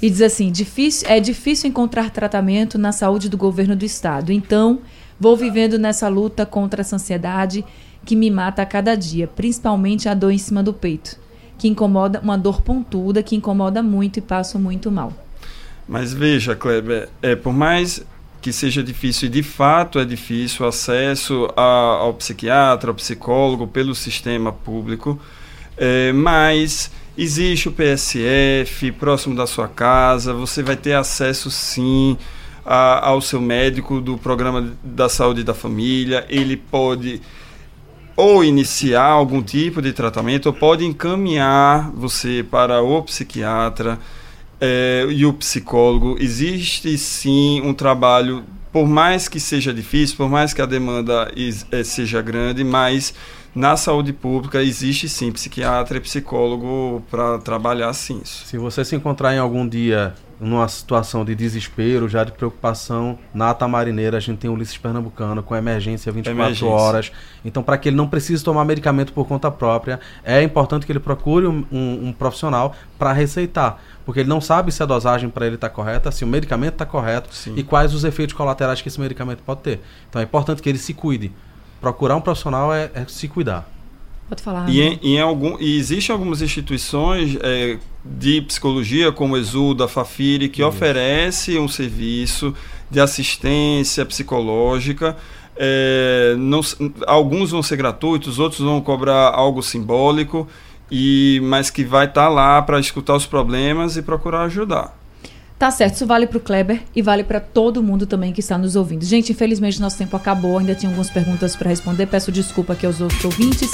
E 0.00 0.10
diz 0.10 0.22
assim: 0.22 0.50
difícil, 0.50 1.08
é 1.08 1.20
difícil 1.20 1.68
encontrar 1.68 2.10
tratamento 2.10 2.78
na 2.78 2.92
saúde 2.92 3.28
do 3.28 3.36
governo 3.36 3.76
do 3.76 3.84
estado. 3.84 4.32
Então, 4.32 4.80
vou 5.18 5.36
vivendo 5.36 5.78
nessa 5.78 6.08
luta 6.08 6.46
contra 6.46 6.80
essa 6.80 6.96
ansiedade 6.96 7.64
que 8.04 8.16
me 8.16 8.30
mata 8.30 8.62
a 8.62 8.66
cada 8.66 8.94
dia, 8.94 9.26
principalmente 9.26 10.08
a 10.08 10.14
dor 10.14 10.30
em 10.30 10.38
cima 10.38 10.62
do 10.62 10.72
peito, 10.72 11.18
que 11.58 11.68
incomoda, 11.68 12.20
uma 12.20 12.38
dor 12.38 12.62
pontuda 12.62 13.22
que 13.22 13.36
incomoda 13.36 13.82
muito 13.82 14.18
e 14.18 14.22
passo 14.22 14.58
muito 14.58 14.90
mal. 14.90 15.12
Mas 15.86 16.12
veja, 16.12 16.54
Kleber, 16.54 17.08
é, 17.20 17.34
por 17.34 17.52
mais 17.52 18.04
que 18.40 18.52
seja 18.52 18.82
difícil, 18.82 19.26
e 19.26 19.30
de 19.30 19.42
fato 19.42 19.98
é 19.98 20.04
difícil 20.04 20.64
o 20.64 20.68
acesso 20.68 21.48
a, 21.56 21.62
ao 21.62 22.14
psiquiatra, 22.14 22.90
ao 22.90 22.94
psicólogo 22.94 23.66
pelo 23.66 23.94
sistema 23.94 24.52
público, 24.52 25.20
é, 25.76 26.12
mas 26.12 26.90
existe 27.18 27.68
o 27.68 27.72
PSF 27.72 28.92
próximo 28.92 29.34
da 29.34 29.46
sua 29.46 29.66
casa, 29.66 30.32
você 30.32 30.62
vai 30.62 30.76
ter 30.76 30.92
acesso 30.92 31.50
sim 31.50 32.16
a, 32.64 33.08
ao 33.08 33.20
seu 33.20 33.40
médico 33.40 34.00
do 34.00 34.16
programa 34.16 34.72
da 34.84 35.08
saúde 35.08 35.42
da 35.42 35.52
família, 35.52 36.24
ele 36.28 36.56
pode 36.56 37.20
ou 38.14 38.44
iniciar 38.44 39.04
algum 39.04 39.42
tipo 39.42 39.82
de 39.82 39.92
tratamento 39.92 40.46
ou 40.46 40.52
pode 40.52 40.84
encaminhar 40.84 41.90
você 41.92 42.44
para 42.48 42.80
o 42.82 43.02
psiquiatra 43.02 43.98
é, 44.60 45.06
e 45.10 45.24
o 45.24 45.32
psicólogo, 45.32 46.16
existe 46.20 46.96
sim 46.98 47.60
um 47.62 47.72
trabalho, 47.72 48.44
por 48.72 48.86
mais 48.86 49.28
que 49.28 49.38
seja 49.38 49.72
difícil, 49.72 50.16
por 50.16 50.28
mais 50.28 50.52
que 50.52 50.60
a 50.60 50.66
demanda 50.66 51.32
é, 51.70 51.84
seja 51.84 52.20
grande, 52.20 52.64
mas 52.64 53.14
na 53.58 53.76
saúde 53.76 54.12
pública 54.12 54.62
existe 54.62 55.08
sim 55.08 55.32
psiquiatra 55.32 55.98
e 55.98 56.00
psicólogo 56.00 57.02
para 57.10 57.38
trabalhar 57.38 57.92
sim 57.92 58.20
isso. 58.22 58.46
Se 58.46 58.56
você 58.56 58.84
se 58.84 58.94
encontrar 58.94 59.34
em 59.34 59.38
algum 59.38 59.66
dia 59.66 60.14
numa 60.40 60.68
situação 60.68 61.24
de 61.24 61.34
desespero, 61.34 62.08
já 62.08 62.22
de 62.22 62.30
preocupação, 62.30 63.18
na 63.34 63.52
Tamarineira 63.52 64.16
a 64.16 64.20
gente 64.20 64.38
tem 64.38 64.48
o 64.48 64.52
Ulisses 64.52 64.78
Pernambucano 64.78 65.42
com 65.42 65.56
emergência 65.56 66.12
24 66.12 66.40
emergência. 66.40 66.68
horas. 66.68 67.12
Então, 67.44 67.60
para 67.60 67.76
que 67.76 67.88
ele 67.88 67.96
não 67.96 68.06
precise 68.06 68.44
tomar 68.44 68.64
medicamento 68.64 69.12
por 69.12 69.26
conta 69.26 69.50
própria, 69.50 69.98
é 70.22 70.40
importante 70.40 70.86
que 70.86 70.92
ele 70.92 71.00
procure 71.00 71.48
um, 71.48 71.66
um, 71.72 72.08
um 72.08 72.12
profissional 72.12 72.76
para 72.96 73.12
receitar. 73.12 73.82
Porque 74.06 74.20
ele 74.20 74.28
não 74.28 74.40
sabe 74.40 74.70
se 74.70 74.80
a 74.80 74.86
dosagem 74.86 75.28
para 75.28 75.44
ele 75.44 75.56
está 75.56 75.68
correta, 75.68 76.12
se 76.12 76.22
o 76.22 76.28
medicamento 76.28 76.74
está 76.74 76.86
correto 76.86 77.34
Sim. 77.34 77.54
e 77.56 77.64
quais 77.64 77.92
os 77.92 78.04
efeitos 78.04 78.36
colaterais 78.36 78.80
que 78.80 78.86
esse 78.86 79.00
medicamento 79.00 79.42
pode 79.42 79.62
ter. 79.62 79.80
Então, 80.08 80.20
é 80.20 80.24
importante 80.24 80.62
que 80.62 80.68
ele 80.68 80.78
se 80.78 80.94
cuide. 80.94 81.32
Procurar 81.80 82.16
um 82.16 82.20
profissional 82.20 82.72
é, 82.72 82.90
é 82.94 83.04
se 83.06 83.28
cuidar. 83.28 83.68
Pode 84.28 84.42
falar. 84.42 84.68
E, 84.68 84.80
em, 84.80 85.00
em 85.02 85.20
algum, 85.20 85.56
e 85.58 85.78
existem 85.78 86.12
algumas 86.12 86.42
instituições 86.42 87.36
é, 87.40 87.78
de 88.04 88.42
psicologia, 88.42 89.10
como 89.10 89.34
o 89.34 89.36
Exuda, 89.38 89.86
a 89.86 89.88
Fafiri, 89.88 90.48
que 90.48 90.60
Isso. 90.60 90.68
oferece 90.68 91.58
um 91.58 91.68
serviço 91.68 92.54
de 92.90 93.00
assistência 93.00 94.04
psicológica. 94.04 95.16
É, 95.56 96.34
não, 96.38 96.60
alguns 97.06 97.52
vão 97.52 97.62
ser 97.62 97.76
gratuitos, 97.76 98.38
outros 98.38 98.60
vão 98.60 98.80
cobrar 98.80 99.32
algo 99.34 99.62
simbólico, 99.62 100.46
e 100.90 101.40
mas 101.44 101.70
que 101.70 101.84
vai 101.84 102.06
estar 102.06 102.24
tá 102.24 102.28
lá 102.28 102.60
para 102.60 102.78
escutar 102.78 103.14
os 103.14 103.26
problemas 103.26 103.96
e 103.96 104.02
procurar 104.02 104.42
ajudar. 104.42 104.97
Tá 105.58 105.70
certo, 105.72 105.96
isso 105.96 106.06
vale 106.06 106.26
para 106.26 106.38
o 106.38 106.40
Kleber 106.40 106.80
e 106.94 107.02
vale 107.02 107.24
para 107.24 107.40
todo 107.40 107.82
mundo 107.82 108.06
também 108.06 108.32
que 108.32 108.40
está 108.40 108.56
nos 108.56 108.76
ouvindo. 108.76 109.04
Gente, 109.04 109.32
infelizmente 109.32 109.80
nosso 109.80 109.98
tempo 109.98 110.16
acabou, 110.16 110.56
ainda 110.56 110.72
tinha 110.74 110.88
algumas 110.88 111.10
perguntas 111.10 111.56
para 111.56 111.68
responder. 111.68 112.06
Peço 112.06 112.30
desculpa 112.30 112.74
aqui 112.74 112.86
aos 112.86 113.00
outros 113.00 113.24
ouvintes. 113.24 113.68